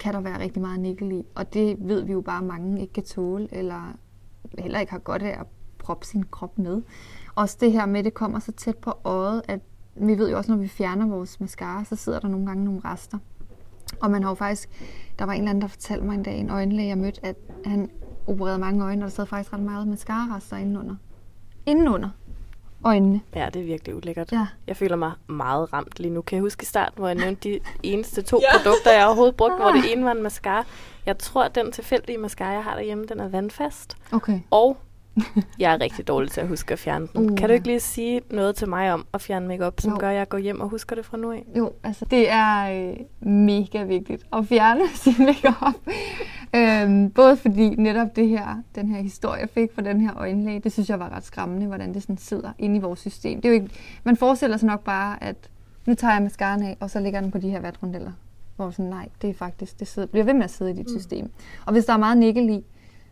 kan 0.00 0.14
der 0.14 0.20
være 0.20 0.38
rigtig 0.38 0.62
meget 0.62 0.80
nikkel 0.80 1.12
i. 1.12 1.22
Og 1.34 1.54
det 1.54 1.76
ved 1.80 2.02
vi 2.02 2.12
jo 2.12 2.20
bare, 2.20 2.38
at 2.38 2.44
mange 2.44 2.80
ikke 2.80 2.92
kan 2.92 3.04
tåle, 3.04 3.48
eller 3.52 3.96
heller 4.58 4.80
ikke 4.80 4.92
har 4.92 4.98
godt 4.98 5.22
af 5.22 5.40
at 5.40 5.46
proppe 5.78 6.06
sin 6.06 6.22
krop 6.22 6.58
med. 6.58 6.82
Også 7.34 7.56
det 7.60 7.72
her 7.72 7.86
med, 7.86 7.98
at 7.98 8.04
det 8.04 8.14
kommer 8.14 8.38
så 8.38 8.52
tæt 8.52 8.76
på 8.76 8.92
øjet, 9.04 9.42
at 9.48 9.60
vi 9.96 10.18
ved 10.18 10.30
jo 10.30 10.36
også, 10.36 10.52
når 10.52 10.58
vi 10.58 10.68
fjerner 10.68 11.06
vores 11.06 11.40
mascara, 11.40 11.84
så 11.84 11.96
sidder 11.96 12.20
der 12.20 12.28
nogle 12.28 12.46
gange 12.46 12.64
nogle 12.64 12.80
rester. 12.84 13.18
Og 14.00 14.10
man 14.10 14.22
har 14.22 14.30
jo 14.30 14.34
faktisk, 14.34 14.68
der 15.18 15.24
var 15.24 15.32
en 15.32 15.38
eller 15.38 15.50
anden, 15.50 15.62
der 15.62 15.68
fortalte 15.68 16.04
mig 16.04 16.14
en 16.14 16.22
dag, 16.22 16.38
en 16.38 16.50
øjenlæge, 16.50 16.88
jeg 16.88 16.98
mødte, 16.98 17.26
at 17.26 17.36
han 17.64 17.90
opererede 18.26 18.58
mange 18.58 18.84
øjne, 18.84 19.04
og 19.04 19.10
der 19.10 19.14
sad 19.14 19.26
faktisk 19.26 19.52
ret 19.52 19.60
meget 19.60 19.88
mascara-rester 19.88 20.56
indenunder. 20.56 20.96
Indenunder 21.66 22.08
øjnene. 22.84 23.20
Ja, 23.34 23.48
det 23.54 23.62
er 23.62 23.66
virkelig 23.66 23.94
ulækkert. 23.94 24.32
Ja. 24.32 24.46
Jeg 24.66 24.76
føler 24.76 24.96
mig 24.96 25.12
meget 25.26 25.72
ramt 25.72 26.00
lige 26.00 26.10
nu. 26.10 26.22
Kan 26.22 26.36
jeg 26.36 26.42
huske 26.42 26.62
i 26.62 26.66
starten, 26.66 26.94
hvor 26.98 27.06
jeg 27.06 27.14
nævnte 27.14 27.48
de 27.48 27.60
eneste 27.82 28.22
to 28.22 28.40
ja. 28.42 28.58
produkter, 28.58 28.92
jeg 28.92 29.06
overhovedet 29.06 29.36
brugte, 29.36 29.56
hvor 29.56 29.72
det 29.72 29.92
ene 29.92 30.04
var 30.04 30.12
en 30.12 30.22
mascara. 30.22 30.64
Jeg 31.06 31.18
tror, 31.18 31.42
at 31.42 31.54
den 31.54 31.72
tilfældige 31.72 32.18
mascara, 32.18 32.50
jeg 32.50 32.64
har 32.64 32.74
derhjemme, 32.74 33.04
den 33.04 33.20
er 33.20 33.28
vandfast. 33.28 33.96
Okay. 34.12 34.40
Og 34.50 34.76
jeg 35.58 35.74
er 35.74 35.80
rigtig 35.80 36.08
dårlig 36.08 36.30
til 36.30 36.40
at 36.40 36.48
huske 36.48 36.72
at 36.72 36.78
fjerne 36.78 37.08
den. 37.12 37.30
Uh. 37.30 37.36
Kan 37.36 37.48
du 37.48 37.54
ikke 37.54 37.66
lige 37.66 37.80
sige 37.80 38.20
noget 38.30 38.56
til 38.56 38.68
mig 38.68 38.92
om 38.92 39.06
at 39.14 39.20
fjerne 39.20 39.48
makeup, 39.48 39.80
som 39.80 39.92
jo. 39.92 39.98
gør, 39.98 40.08
at 40.08 40.16
jeg 40.16 40.28
går 40.28 40.38
hjem 40.38 40.60
og 40.60 40.68
husker 40.68 40.96
det 40.96 41.04
fra 41.04 41.16
nu 41.16 41.32
af? 41.32 41.44
Jo, 41.56 41.72
altså 41.82 42.04
det 42.04 42.30
er 42.30 42.88
øh, 42.90 42.96
mega 43.30 43.82
vigtigt 43.82 44.26
at 44.32 44.46
fjerne 44.46 44.88
sin 45.04 45.14
makeup. 45.18 45.74
øhm, 46.54 47.10
både 47.10 47.36
fordi 47.36 47.68
netop 47.68 48.16
det 48.16 48.28
her, 48.28 48.62
den 48.74 48.88
her 48.88 49.02
historie, 49.02 49.40
jeg 49.40 49.48
fik 49.48 49.72
fra 49.74 49.82
den 49.82 50.00
her 50.00 50.16
øjenlæge, 50.16 50.60
det 50.60 50.72
synes 50.72 50.90
jeg 50.90 51.00
var 51.00 51.16
ret 51.16 51.24
skræmmende, 51.24 51.66
hvordan 51.66 51.94
det 51.94 52.02
sådan 52.02 52.18
sidder 52.18 52.52
inde 52.58 52.76
i 52.76 52.80
vores 52.80 53.00
system. 53.00 53.40
Det 53.40 53.48
er 53.48 53.52
jo 53.52 53.62
ikke, 53.62 53.74
man 54.04 54.16
forestiller 54.16 54.56
sig 54.56 54.66
nok 54.66 54.84
bare, 54.84 55.24
at 55.24 55.36
nu 55.86 55.94
tager 55.94 56.12
jeg 56.12 56.22
mascaraen 56.22 56.62
af, 56.62 56.76
og 56.80 56.90
så 56.90 57.00
lægger 57.00 57.20
den 57.20 57.30
på 57.30 57.38
de 57.38 57.50
her 57.50 57.60
vatrundeller. 57.60 58.12
Hvor 58.56 58.70
sådan, 58.70 58.84
nej, 58.84 59.08
det 59.22 59.30
er 59.30 59.34
faktisk, 59.34 59.80
det 59.80 59.88
sidder, 59.88 60.08
bliver 60.08 60.24
ved 60.24 60.34
med 60.34 60.44
at 60.44 60.50
sidde 60.50 60.70
i 60.70 60.74
dit 60.74 60.86
mm. 60.86 60.98
system. 60.98 61.30
Og 61.66 61.72
hvis 61.72 61.84
der 61.84 61.92
er 61.92 61.96
meget 61.96 62.18
nikkel 62.18 62.50
i, 62.50 62.64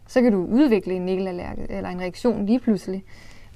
så 0.07 0.23
kan 0.23 0.33
du 0.33 0.47
udvikle 0.47 0.95
en 0.95 1.03
nikkelallergi 1.03 1.63
eller 1.69 1.91
en 1.91 2.01
reaktion 2.01 2.47
lige 2.47 2.61
pludselig. 2.61 3.05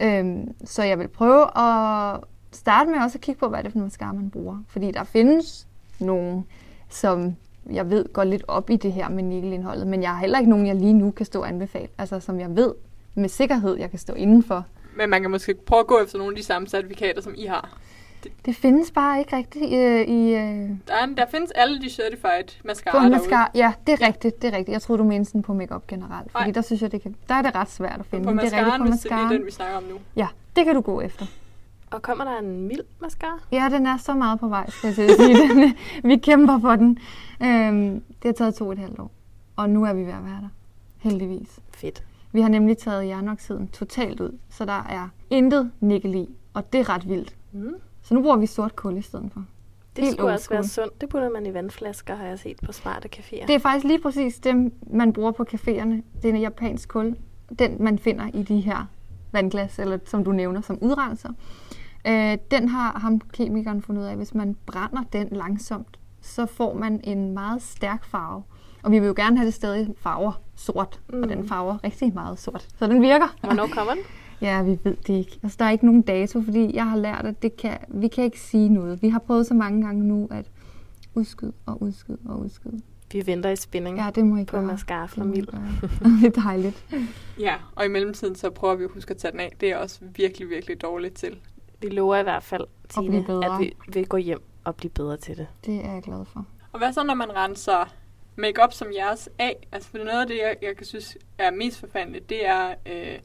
Øhm, 0.03 0.55
så 0.65 0.83
jeg 0.83 0.99
vil 0.99 1.09
prøve 1.09 1.59
at 1.59 2.21
starte 2.53 2.91
med 2.91 2.99
også 2.99 3.19
at 3.19 3.23
kigge 3.23 3.39
på, 3.39 3.49
hvad 3.49 3.59
det 3.59 3.67
er 3.67 3.71
for 3.71 3.79
nogle 3.79 3.87
mascara, 3.87 4.13
man 4.13 4.31
bruger. 4.31 4.59
Fordi 4.69 4.91
der 4.91 5.05
findes 5.05 5.67
nogen, 6.01 6.47
som 6.89 7.37
jeg 7.73 7.91
ved 7.91 8.13
går 8.13 8.25
lidt 8.25 8.45
op 8.49 8.71
i 8.71 8.77
det 8.77 8.93
her 8.93 9.09
med 9.09 9.23
nikkelindholdet, 9.23 9.87
men 9.87 10.03
jeg 10.03 10.11
har 10.11 10.21
heller 10.21 10.39
ikke 10.39 10.51
nogen, 10.51 10.67
jeg 10.67 10.77
lige 10.77 10.93
nu 10.93 11.11
kan 11.11 11.27
stå 11.27 11.41
og 11.41 11.49
anbefale. 11.49 11.89
Altså 11.99 12.21
som 12.21 12.41
jeg 12.41 12.57
ved 12.57 12.75
med 13.15 13.29
sikkerhed, 13.29 13.77
jeg 13.77 13.91
kan 13.91 13.99
stå 13.99 14.15
indenfor. 14.15 14.67
Men 14.97 15.11
man 15.11 15.23
kan 15.23 15.31
måske 15.31 15.55
prøve 15.55 15.81
at 15.81 15.87
gå 15.87 15.99
efter 16.05 16.19
nogle 16.19 16.33
af 16.33 16.37
de 16.37 16.43
samme 16.43 16.69
certifikater, 16.69 17.23
som 17.23 17.35
I 17.37 17.45
har. 17.47 17.79
Det, 18.27 18.47
det 18.47 18.57
findes 18.57 18.91
bare 18.91 19.19
ikke 19.19 19.37
rigtigt 19.37 19.65
øh, 19.65 20.01
i... 20.01 20.35
Øh, 20.35 20.71
der, 20.89 20.95
er, 20.95 21.07
der 21.17 21.27
findes 21.31 21.51
alle 21.51 21.81
de 21.81 21.91
certified 21.91 22.63
mascara 22.65 22.99
derude. 22.99 23.11
Mascara, 23.11 23.51
ja, 23.55 23.73
det 23.87 23.93
er 23.93 24.07
rigtigt, 24.07 24.43
det 24.43 24.49
er 24.55 24.57
rigtigt. 24.57 24.73
Jeg 24.73 24.83
tror 24.83 24.97
du 24.97 25.05
mener 25.05 25.25
sådan 25.25 25.43
på 25.43 25.55
makeup 25.55 25.87
generelt, 25.87 26.33
fordi 26.33 26.51
der 26.51 26.61
synes 26.61 26.83
jeg, 26.83 26.93
det 26.93 27.03
kan, 27.03 27.17
der 27.29 27.35
er 27.35 27.43
det 27.43 27.55
ret 27.55 27.71
svært 27.71 28.01
at 28.01 28.07
finde. 28.07 28.25
På 28.25 28.33
mascaraen, 28.33 28.65
det 28.65 28.71
er 28.71 28.73
rigtigt, 28.73 28.85
på 28.85 28.91
mascaraen, 28.91 29.29
det 29.29 29.35
er 29.35 29.39
den, 29.39 29.47
vi 29.47 29.51
snakker 29.51 29.77
om 29.77 29.83
nu. 29.83 29.99
Ja, 30.17 30.27
det 30.57 30.65
kan 30.65 30.75
du 30.75 30.81
gå 30.81 31.01
efter. 31.01 31.27
Og 31.91 32.03
kommer 32.03 32.25
der 32.25 32.39
en 32.39 32.69
mild 32.69 32.81
mascara? 33.01 33.39
Ja, 33.53 33.69
den 33.73 33.87
er 33.87 33.97
så 33.97 34.15
meget 34.15 34.41
på 34.41 34.49
vej, 34.49 34.71
skal 34.71 34.87
jeg 34.87 34.95
sige. 34.95 35.09
den, 35.09 35.75
vi 36.05 36.17
kæmper 36.17 36.61
for 36.61 36.77
den. 36.77 36.99
Øhm, 37.43 38.03
det 38.23 38.25
har 38.25 38.33
taget 38.33 38.55
to 38.55 38.73
et 38.73 38.79
halvt 38.79 38.99
år, 38.99 39.11
og 39.57 39.71
nu 39.71 39.85
er 39.85 39.93
vi 39.93 40.01
ved 40.01 40.13
at 40.13 40.25
være 40.25 40.41
der. 40.41 40.49
Heldigvis. 40.99 41.59
Fedt. 41.75 42.03
Vi 42.33 42.41
har 42.41 42.49
nemlig 42.49 42.79
taget 42.79 43.07
jernoxiden 43.07 43.69
totalt 43.69 44.21
ud, 44.21 44.39
så 44.51 44.65
der 44.65 44.87
er 44.89 45.09
intet 45.31 45.71
nikkel 45.81 46.15
i, 46.15 46.29
og 46.55 46.73
det 46.73 46.81
er 46.81 46.89
ret 46.89 47.09
vildt. 47.09 47.35
Mm. 47.53 47.75
Så 48.07 48.15
nu 48.15 48.23
bruger 48.23 48.37
vi 48.37 48.47
sort 48.47 48.77
kul 48.77 48.97
i 48.97 49.03
stedet 49.03 49.31
for. 49.33 49.45
Det 49.97 50.05
Helt 50.05 50.17
skulle 50.17 50.33
også 50.33 50.51
være 50.51 50.65
sundt. 50.65 51.01
Det 51.01 51.09
putter 51.09 51.31
man 51.31 51.47
i 51.47 51.55
vandflasker, 51.55 52.15
har 52.15 52.27
jeg 52.27 52.39
set 52.39 52.57
på 52.65 52.73
smarte 52.73 53.09
caféer. 53.17 53.47
Det 53.47 53.55
er 53.55 53.59
faktisk 53.59 53.87
lige 53.87 54.01
præcis 54.01 54.39
det, 54.39 54.73
man 54.91 55.13
bruger 55.13 55.33
på 55.33 55.45
caféerne. 55.55 56.03
Det 56.23 56.25
er 56.25 56.29
en 56.29 56.41
japansk 56.41 56.89
kul. 56.89 57.17
Den, 57.59 57.77
man 57.81 57.99
finder 57.99 58.29
i 58.35 58.43
de 58.43 58.61
her 58.61 58.87
vandglas, 59.33 59.79
eller 59.79 59.99
som 60.05 60.25
du 60.25 60.33
nævner, 60.33 60.61
som 60.61 60.79
udrenser. 60.83 61.29
Øh, 62.07 62.39
den 62.51 62.69
har 62.69 62.99
ham 62.99 63.21
kemikeren 63.21 63.83
fundet 63.83 64.03
ud 64.03 64.07
af, 64.07 64.17
hvis 64.17 64.35
man 64.35 64.57
brænder 64.67 65.03
den 65.13 65.29
langsomt, 65.31 65.99
så 66.21 66.47
får 66.47 66.75
man 66.75 67.01
en 67.05 67.33
meget 67.33 67.63
stærk 67.63 68.05
farve. 68.05 68.43
Og 68.83 68.91
vi 68.91 68.99
vil 68.99 69.07
jo 69.07 69.15
gerne 69.17 69.37
have 69.37 69.47
det 69.47 69.55
stadig 69.55 69.95
farver 69.99 70.41
sort, 70.57 71.01
mm. 71.09 71.23
og 71.23 71.29
den 71.29 71.49
farver 71.49 71.85
rigtig 71.85 72.15
meget 72.15 72.39
sort. 72.39 72.69
Så 72.79 72.87
den 72.87 73.03
virker. 73.03 73.37
Hvornår 73.41 73.67
kommer 73.67 73.95
den? 73.95 74.03
Ja, 74.41 74.63
vi 74.63 74.79
ved 74.85 74.97
det 75.07 75.15
ikke. 75.15 75.39
Altså, 75.43 75.57
der 75.59 75.65
er 75.65 75.71
ikke 75.71 75.87
nogen 75.87 76.03
dato, 76.03 76.43
fordi 76.43 76.75
jeg 76.75 76.91
har 76.91 76.97
lært, 76.97 77.27
at 77.27 77.43
det 77.43 77.57
kan, 77.57 77.79
vi 77.89 78.09
kan 78.09 78.25
ikke 78.25 78.41
sige 78.41 78.69
noget. 78.69 79.03
Vi 79.03 79.09
har 79.09 79.19
prøvet 79.19 79.47
så 79.47 79.55
mange 79.55 79.83
gange 79.83 80.05
nu 80.05 80.29
at 80.31 80.47
udskyde 81.15 81.53
og 81.67 81.83
udskyde 81.83 82.19
og 82.29 82.41
udskyde. 82.41 82.81
Vi 83.13 83.27
venter 83.27 83.51
i 83.51 83.57
spænding 83.57 83.99
ja, 83.99 84.11
det 84.15 84.27
må 84.27 84.37
I 84.37 84.45
på 84.45 84.61
mascara 84.61 85.07
fra 85.07 85.25
Mil. 85.25 85.47
det 86.23 86.37
er 86.37 86.43
dejligt. 86.43 86.85
Ja, 87.41 87.55
og 87.75 87.85
i 87.85 87.89
mellemtiden 87.89 88.35
så 88.35 88.51
prøver 88.51 88.75
vi 88.75 88.85
at 88.85 88.91
huske 88.91 89.11
at 89.11 89.17
tage 89.17 89.33
den 89.33 89.41
af. 89.41 89.57
Det 89.61 89.71
er 89.71 89.77
også 89.77 89.99
virkelig, 90.01 90.49
virkelig 90.51 90.83
dårligt 90.83 91.15
til. 91.15 91.39
Vi 91.81 91.89
lover 91.89 92.17
i 92.17 92.23
hvert 92.23 92.43
fald, 92.43 92.65
Tine, 92.89 93.45
at 93.45 93.61
vi 93.61 93.73
vil 93.89 94.07
gå 94.07 94.17
hjem 94.17 94.43
og 94.65 94.77
blive 94.77 94.91
bedre 94.91 95.17
til 95.17 95.37
det. 95.37 95.47
Det 95.67 95.85
er 95.85 95.93
jeg 95.93 96.03
glad 96.03 96.25
for. 96.25 96.47
Og 96.73 96.79
hvad 96.79 96.93
så, 96.93 97.05
når 97.05 97.15
man 97.15 97.37
renser 97.37 97.95
makeup 98.37 98.73
som 98.73 98.89
jeres 98.97 99.29
af? 99.39 99.69
Altså, 99.73 99.91
for 99.91 99.99
noget 99.99 100.21
af 100.21 100.27
det, 100.27 100.37
jeg, 100.37 100.57
jeg 100.63 100.77
kan 100.77 100.87
synes 100.87 101.17
er 101.39 101.51
mest 101.51 101.81
forfærdeligt, 101.81 102.31
det 102.31 102.47
er... 102.47 102.75
Øh, 102.87 103.19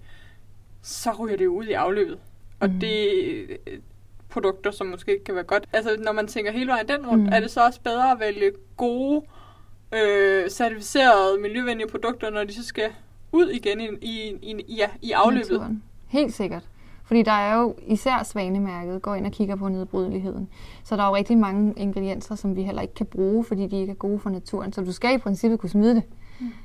så 0.81 1.11
ryger 1.19 1.37
det 1.37 1.47
ud 1.47 1.65
i 1.65 1.71
afløbet. 1.71 2.19
Og 2.59 2.69
mm. 2.69 2.79
det 2.79 3.41
er 3.51 3.55
produkter, 4.29 4.71
som 4.71 4.87
måske 4.87 5.19
kan 5.25 5.35
være 5.35 5.43
godt. 5.43 5.67
Altså, 5.73 5.97
når 5.99 6.11
man 6.11 6.27
tænker 6.27 6.51
hele 6.51 6.67
vejen 6.67 6.87
den 6.87 7.07
rundt, 7.07 7.23
mm. 7.23 7.29
er 7.33 7.39
det 7.39 7.51
så 7.51 7.65
også 7.65 7.81
bedre 7.81 8.11
at 8.11 8.19
vælge 8.19 8.51
gode, 8.77 9.21
øh, 9.93 10.49
certificerede, 10.49 11.41
miljøvenlige 11.41 11.87
produkter, 11.87 12.29
når 12.29 12.43
de 12.43 12.53
så 12.53 12.63
skal 12.63 12.89
ud 13.31 13.49
igen 13.49 13.81
i, 13.81 13.87
i, 14.01 14.35
i, 14.41 14.75
ja, 14.75 14.89
i 15.01 15.11
afløbet? 15.11 15.51
Naturen. 15.51 15.83
Helt 16.07 16.33
sikkert. 16.33 16.63
Fordi 17.03 17.23
der 17.23 17.31
er 17.31 17.61
jo 17.61 17.75
især 17.87 18.23
svanemærket, 18.23 19.01
går 19.01 19.15
ind 19.15 19.25
og 19.25 19.31
kigger 19.31 19.55
på 19.55 19.69
nedbrydeligheden. 19.69 20.49
Så 20.83 20.95
der 20.95 21.03
er 21.03 21.07
jo 21.07 21.15
rigtig 21.15 21.37
mange 21.37 21.73
ingredienser, 21.77 22.35
som 22.35 22.55
vi 22.55 22.63
heller 22.63 22.81
ikke 22.81 22.93
kan 22.93 23.05
bruge, 23.05 23.43
fordi 23.43 23.67
de 23.67 23.79
ikke 23.79 23.91
er 23.91 23.95
gode 23.95 24.19
for 24.19 24.29
naturen. 24.29 24.73
Så 24.73 24.81
du 24.81 24.91
skal 24.91 25.15
i 25.15 25.17
princippet 25.17 25.59
kunne 25.59 25.69
smide 25.69 25.95
det 25.95 26.03
mm. 26.09 26.15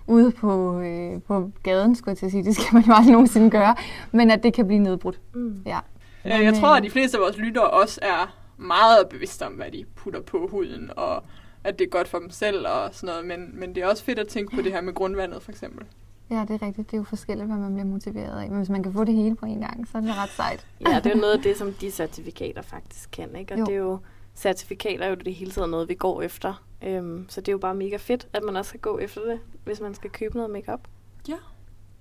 Ude 0.06 0.30
på, 0.30 0.80
øh, 0.80 1.22
på 1.22 1.50
gaden, 1.62 1.94
skulle 1.94 2.10
jeg 2.10 2.18
til 2.18 2.26
at 2.26 2.32
sige. 2.32 2.44
Det 2.44 2.54
skal 2.54 2.74
man 2.74 2.82
jo 2.82 2.92
aldrig 2.92 3.12
nogensinde 3.12 3.50
gøre. 3.50 3.76
Men 4.12 4.30
at 4.30 4.42
det 4.42 4.54
kan 4.54 4.66
blive 4.66 4.78
nedbrudt. 4.78 5.20
Mm. 5.34 5.62
Ja. 5.66 5.78
Men, 6.24 6.44
jeg 6.44 6.54
tror, 6.54 6.76
at 6.76 6.82
de 6.82 6.90
fleste 6.90 7.16
af 7.16 7.20
vores 7.20 7.38
lyttere 7.38 7.70
også 7.70 8.00
er 8.02 8.36
meget 8.56 9.08
bevidste 9.10 9.46
om, 9.46 9.52
hvad 9.52 9.70
de 9.70 9.84
putter 9.96 10.20
på 10.20 10.48
huden, 10.50 10.90
og 10.96 11.22
at 11.64 11.78
det 11.78 11.84
er 11.84 11.88
godt 11.88 12.08
for 12.08 12.18
dem 12.18 12.30
selv 12.30 12.66
og 12.68 12.88
sådan 12.92 13.06
noget. 13.06 13.26
Men, 13.26 13.60
men 13.60 13.74
det 13.74 13.82
er 13.82 13.86
også 13.86 14.04
fedt 14.04 14.18
at 14.18 14.28
tænke 14.28 14.56
på 14.56 14.62
det 14.62 14.72
her 14.72 14.80
med 14.80 14.94
grundvandet, 14.94 15.42
for 15.42 15.50
eksempel. 15.50 15.86
Ja, 16.30 16.44
det 16.48 16.50
er 16.50 16.66
rigtigt. 16.66 16.90
Det 16.90 16.96
er 16.96 16.98
jo 16.98 17.04
forskelligt, 17.04 17.46
hvad 17.46 17.56
man 17.56 17.74
bliver 17.74 17.86
motiveret 17.86 18.40
af. 18.42 18.48
Men 18.48 18.58
hvis 18.58 18.68
man 18.68 18.82
kan 18.82 18.92
få 18.92 19.04
det 19.04 19.14
hele 19.14 19.36
på 19.36 19.46
en 19.46 19.60
gang, 19.60 19.88
så 19.88 19.98
er 19.98 20.02
det 20.02 20.16
ret 20.16 20.30
sejt. 20.30 20.66
Ja, 20.80 20.96
det 20.96 21.06
er 21.06 21.14
jo 21.14 21.20
noget 21.20 21.32
af 21.32 21.42
det, 21.42 21.56
som 21.56 21.72
de 21.72 21.90
certifikater 21.90 22.62
faktisk 22.62 23.10
kan. 23.12 23.36
Ikke? 23.36 23.54
Og 23.54 23.58
jo. 23.58 23.64
det 23.64 23.74
er 23.74 23.78
jo, 23.78 23.98
certifikater 24.36 25.04
er 25.04 25.08
jo 25.08 25.14
det 25.14 25.34
hele 25.34 25.50
tiden 25.50 25.70
noget, 25.70 25.88
vi 25.88 25.94
går 25.94 26.22
efter. 26.22 26.62
Øhm, 26.84 27.26
så 27.28 27.40
det 27.40 27.48
er 27.48 27.52
jo 27.52 27.58
bare 27.58 27.74
mega 27.74 27.96
fedt, 27.96 28.28
at 28.32 28.42
man 28.42 28.56
også 28.56 28.70
kan 28.70 28.80
gå 28.80 28.98
efter 28.98 29.20
det, 29.20 29.40
hvis 29.64 29.80
man 29.80 29.94
skal 29.94 30.10
købe 30.10 30.36
noget 30.36 30.50
makeup. 30.50 30.80
Ja, 31.28 31.36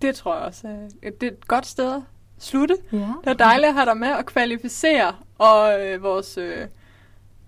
det 0.02 0.16
tror 0.16 0.36
jeg 0.36 0.44
også. 0.44 0.68
Det 1.04 1.24
er 1.24 1.28
et 1.28 1.48
godt 1.48 1.66
sted 1.66 1.94
at 1.96 2.02
slutte. 2.38 2.78
Ja. 2.92 2.98
Det 2.98 3.28
er 3.30 3.34
dejligt 3.34 3.68
at 3.68 3.74
have 3.74 3.86
dig 3.86 3.98
med 3.98 4.12
og 4.14 4.26
kvalificere 4.26 5.16
og 5.38 5.86
øh, 5.86 6.04
vores 6.04 6.38
øh, 6.38 6.68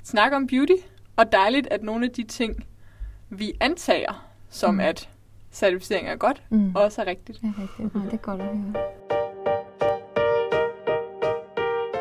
snak 0.03 0.31
om 0.33 0.47
beauty 0.47 0.73
Og 1.15 1.31
dejligt, 1.31 1.67
at 1.71 1.83
nogle 1.83 2.05
af 2.05 2.11
de 2.11 2.23
ting, 2.23 2.65
vi 3.29 3.53
antager, 3.59 4.27
som 4.49 4.73
Mm. 4.73 4.79
at 4.79 5.09
certificering 5.51 6.07
er 6.07 6.15
godt, 6.15 6.43
Mm. 6.49 6.75
også 6.75 7.01
er 7.01 7.05
rigtigt. 7.05 7.41
Det 7.41 7.53
er 7.57 7.61
rigtigt. 7.61 7.95
Nej, 7.95 8.05
det 8.05 8.13
er 8.13 8.17
godt 8.17 8.41
at 8.41 8.47
høre. 8.57 8.73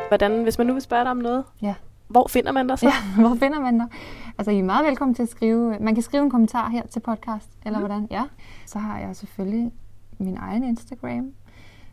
Hvordan, 0.07 0.43
hvis 0.43 0.57
man 0.57 0.67
nu 0.67 0.73
vil 0.73 0.81
spørge 0.81 1.03
dig 1.03 1.11
om 1.11 1.17
noget, 1.17 1.43
Ja. 1.61 1.73
hvor 2.07 2.27
finder 2.27 2.51
man 2.51 2.67
dig 2.67 2.79
så? 2.79 2.85
Ja, 2.85 2.93
hvor 3.27 3.35
finder 3.35 3.59
man 3.59 3.79
dig? 3.79 3.87
Altså, 4.37 4.51
I 4.51 4.59
er 4.59 4.63
meget 4.63 4.85
velkommen 4.85 5.15
til 5.15 5.23
at 5.23 5.29
skrive. 5.29 5.77
Man 5.79 5.93
kan 5.93 6.03
skrive 6.03 6.23
en 6.23 6.29
kommentar 6.29 6.69
her 6.69 6.87
til 6.87 6.99
podcast, 6.99 7.49
eller 7.65 7.79
hvordan? 7.79 8.07
Ja. 8.11 8.23
Så 8.65 8.79
har 8.79 8.99
jeg 8.99 9.15
selvfølgelig 9.15 9.71
min 10.17 10.37
egen 10.37 10.63
Instagram, 10.63 11.33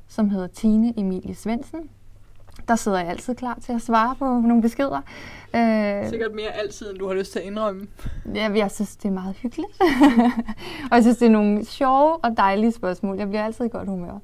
som 0.09 0.31
hedder 0.31 0.47
Tine 0.47 0.99
Emilie 0.99 1.35
Svendsen. 1.35 1.91
Der 2.69 2.77
sidder 2.77 2.99
jeg 2.99 3.09
altid 3.09 3.35
klar 3.35 3.59
til 3.63 3.73
at 3.73 3.83
svare 3.83 4.15
på 4.19 4.25
nogle 4.25 4.63
beskeder. 4.63 5.01
Øh, 5.55 6.09
Sikkert 6.09 6.35
mere 6.35 6.51
altid, 6.51 6.91
end 6.91 6.99
du 6.99 7.07
har 7.09 7.15
lyst 7.15 7.33
til 7.33 7.39
at 7.39 7.45
indrømme. 7.45 7.87
Ja, 8.35 8.51
jeg 8.55 8.71
synes, 8.71 8.97
det 8.97 9.09
er 9.09 9.13
meget 9.13 9.37
hyggeligt. 9.37 9.73
og 10.91 10.95
jeg 10.97 11.03
synes, 11.03 11.19
det 11.19 11.27
er 11.27 11.31
nogle 11.31 11.65
sjove 11.65 12.17
og 12.17 12.37
dejlige 12.37 12.73
spørgsmål. 12.73 13.17
Jeg 13.17 13.29
bliver 13.29 13.45
altid 13.45 13.65
i 13.65 13.69
godt 13.69 13.89
humør. 13.89 14.19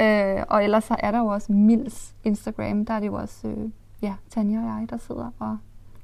Øh, 0.00 0.44
og 0.48 0.64
ellers 0.64 0.84
så 0.84 0.96
er 0.98 1.10
der 1.10 1.18
jo 1.18 1.26
også 1.26 1.52
Mils 1.52 2.14
Instagram. 2.24 2.86
Der 2.86 2.94
er 2.94 3.00
det 3.00 3.06
jo 3.06 3.14
også 3.14 3.48
øh, 3.48 3.70
ja, 4.02 4.14
Tanja 4.30 4.58
og 4.58 4.64
jeg, 4.64 4.86
der 4.90 4.96
sidder 4.96 5.30
og 5.38 5.58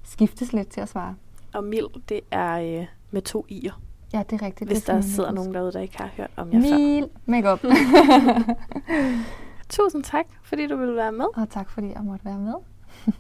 skiftes 0.05 0.53
lidt 0.53 0.69
til 0.69 0.81
at 0.81 0.89
svare. 0.89 1.15
Og 1.57 1.65
Mild, 1.65 2.03
det 2.09 2.21
er 2.31 2.79
øh, 2.81 2.87
med 3.11 3.23
to 3.23 3.47
i'er, 3.53 3.73
Ja, 4.13 4.23
det 4.31 4.43
er 4.43 4.47
rigtigt. 4.47 4.71
hvis 4.71 4.79
det 4.79 4.87
der 4.87 4.93
skal 4.93 4.95
man 4.95 5.03
sidder 5.03 5.33
nogen 5.33 5.55
derude, 5.55 5.73
der 5.73 5.81
ikke 5.81 5.97
har 5.99 6.11
hørt 6.17 6.31
om 6.37 6.53
jer 6.53 6.61
før. 6.61 6.79
Mil 6.79 7.09
Makeup. 7.27 7.61
Tusind 9.69 10.05
tak, 10.05 10.27
fordi 10.43 10.67
du 10.67 10.77
ville 10.77 10.97
være 10.97 11.13
med. 11.13 11.25
og 11.37 11.51
tak 11.51 11.71
fordi 11.71 11.87
jeg 11.93 12.01
måtte 12.03 12.25
være 12.25 12.39
med. 12.39 12.55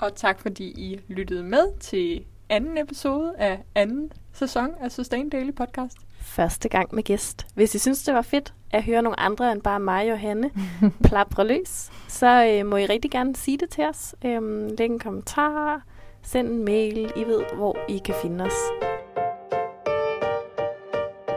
Og 0.00 0.14
tak 0.14 0.40
fordi 0.40 0.64
I 0.64 1.00
lyttede 1.08 1.42
med 1.42 1.78
til 1.80 2.24
anden 2.48 2.78
episode 2.78 3.34
af 3.38 3.62
anden 3.74 4.12
sæson 4.32 4.68
af 4.80 4.92
Sustain 4.92 5.30
Daily 5.30 5.54
Podcast. 5.54 5.96
Første 6.20 6.68
gang 6.68 6.94
med 6.94 7.02
gæst. 7.02 7.46
Hvis 7.54 7.74
I 7.74 7.78
synes, 7.78 8.04
det 8.04 8.14
var 8.14 8.22
fedt 8.22 8.54
at 8.70 8.84
høre 8.84 9.02
nogle 9.02 9.20
andre 9.20 9.52
end 9.52 9.62
bare 9.62 9.80
mig 9.80 10.12
og 10.12 10.18
Hanne 10.18 10.50
plapre 11.04 11.46
løs, 11.46 11.90
så 12.08 12.44
øh, 12.46 12.66
må 12.66 12.76
I 12.76 12.86
rigtig 12.86 13.10
gerne 13.10 13.36
sige 13.36 13.58
det 13.58 13.70
til 13.70 13.84
os. 13.84 14.14
Øhm, 14.24 14.68
læg 14.78 14.86
en 14.86 14.98
kommentar, 14.98 15.82
send 16.22 16.48
en 16.48 16.64
mail. 16.64 17.12
I 17.16 17.24
ved, 17.24 17.42
hvor 17.56 17.76
I 17.88 17.98
kan 17.98 18.14
finde 18.22 18.44
os. 18.44 18.52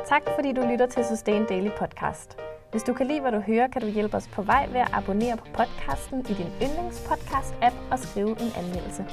Tak 0.08 0.22
fordi 0.36 0.54
du 0.54 0.62
lytter 0.72 0.86
til 0.86 1.06
Sustain 1.06 1.46
Daily 1.46 1.70
Podcast. 1.80 2.38
Hvis 2.72 2.84
du 2.84 2.94
kan 2.94 3.08
lide, 3.08 3.22
hvad 3.22 3.32
du 3.32 3.40
hører, 3.40 3.68
kan 3.68 3.82
du 3.82 3.88
hjælpe 3.88 4.18
os 4.18 4.28
på 4.28 4.42
vej 4.42 4.68
ved 4.72 4.80
at 4.80 4.88
abonnere 4.94 5.38
på 5.38 5.46
podcasten 5.54 6.20
i 6.20 6.34
din 6.34 6.48
yndlingspodcast-app 6.62 7.76
og 7.92 8.00
skrive 8.00 8.30
en 8.30 8.52
anmeldelse. 8.58 9.06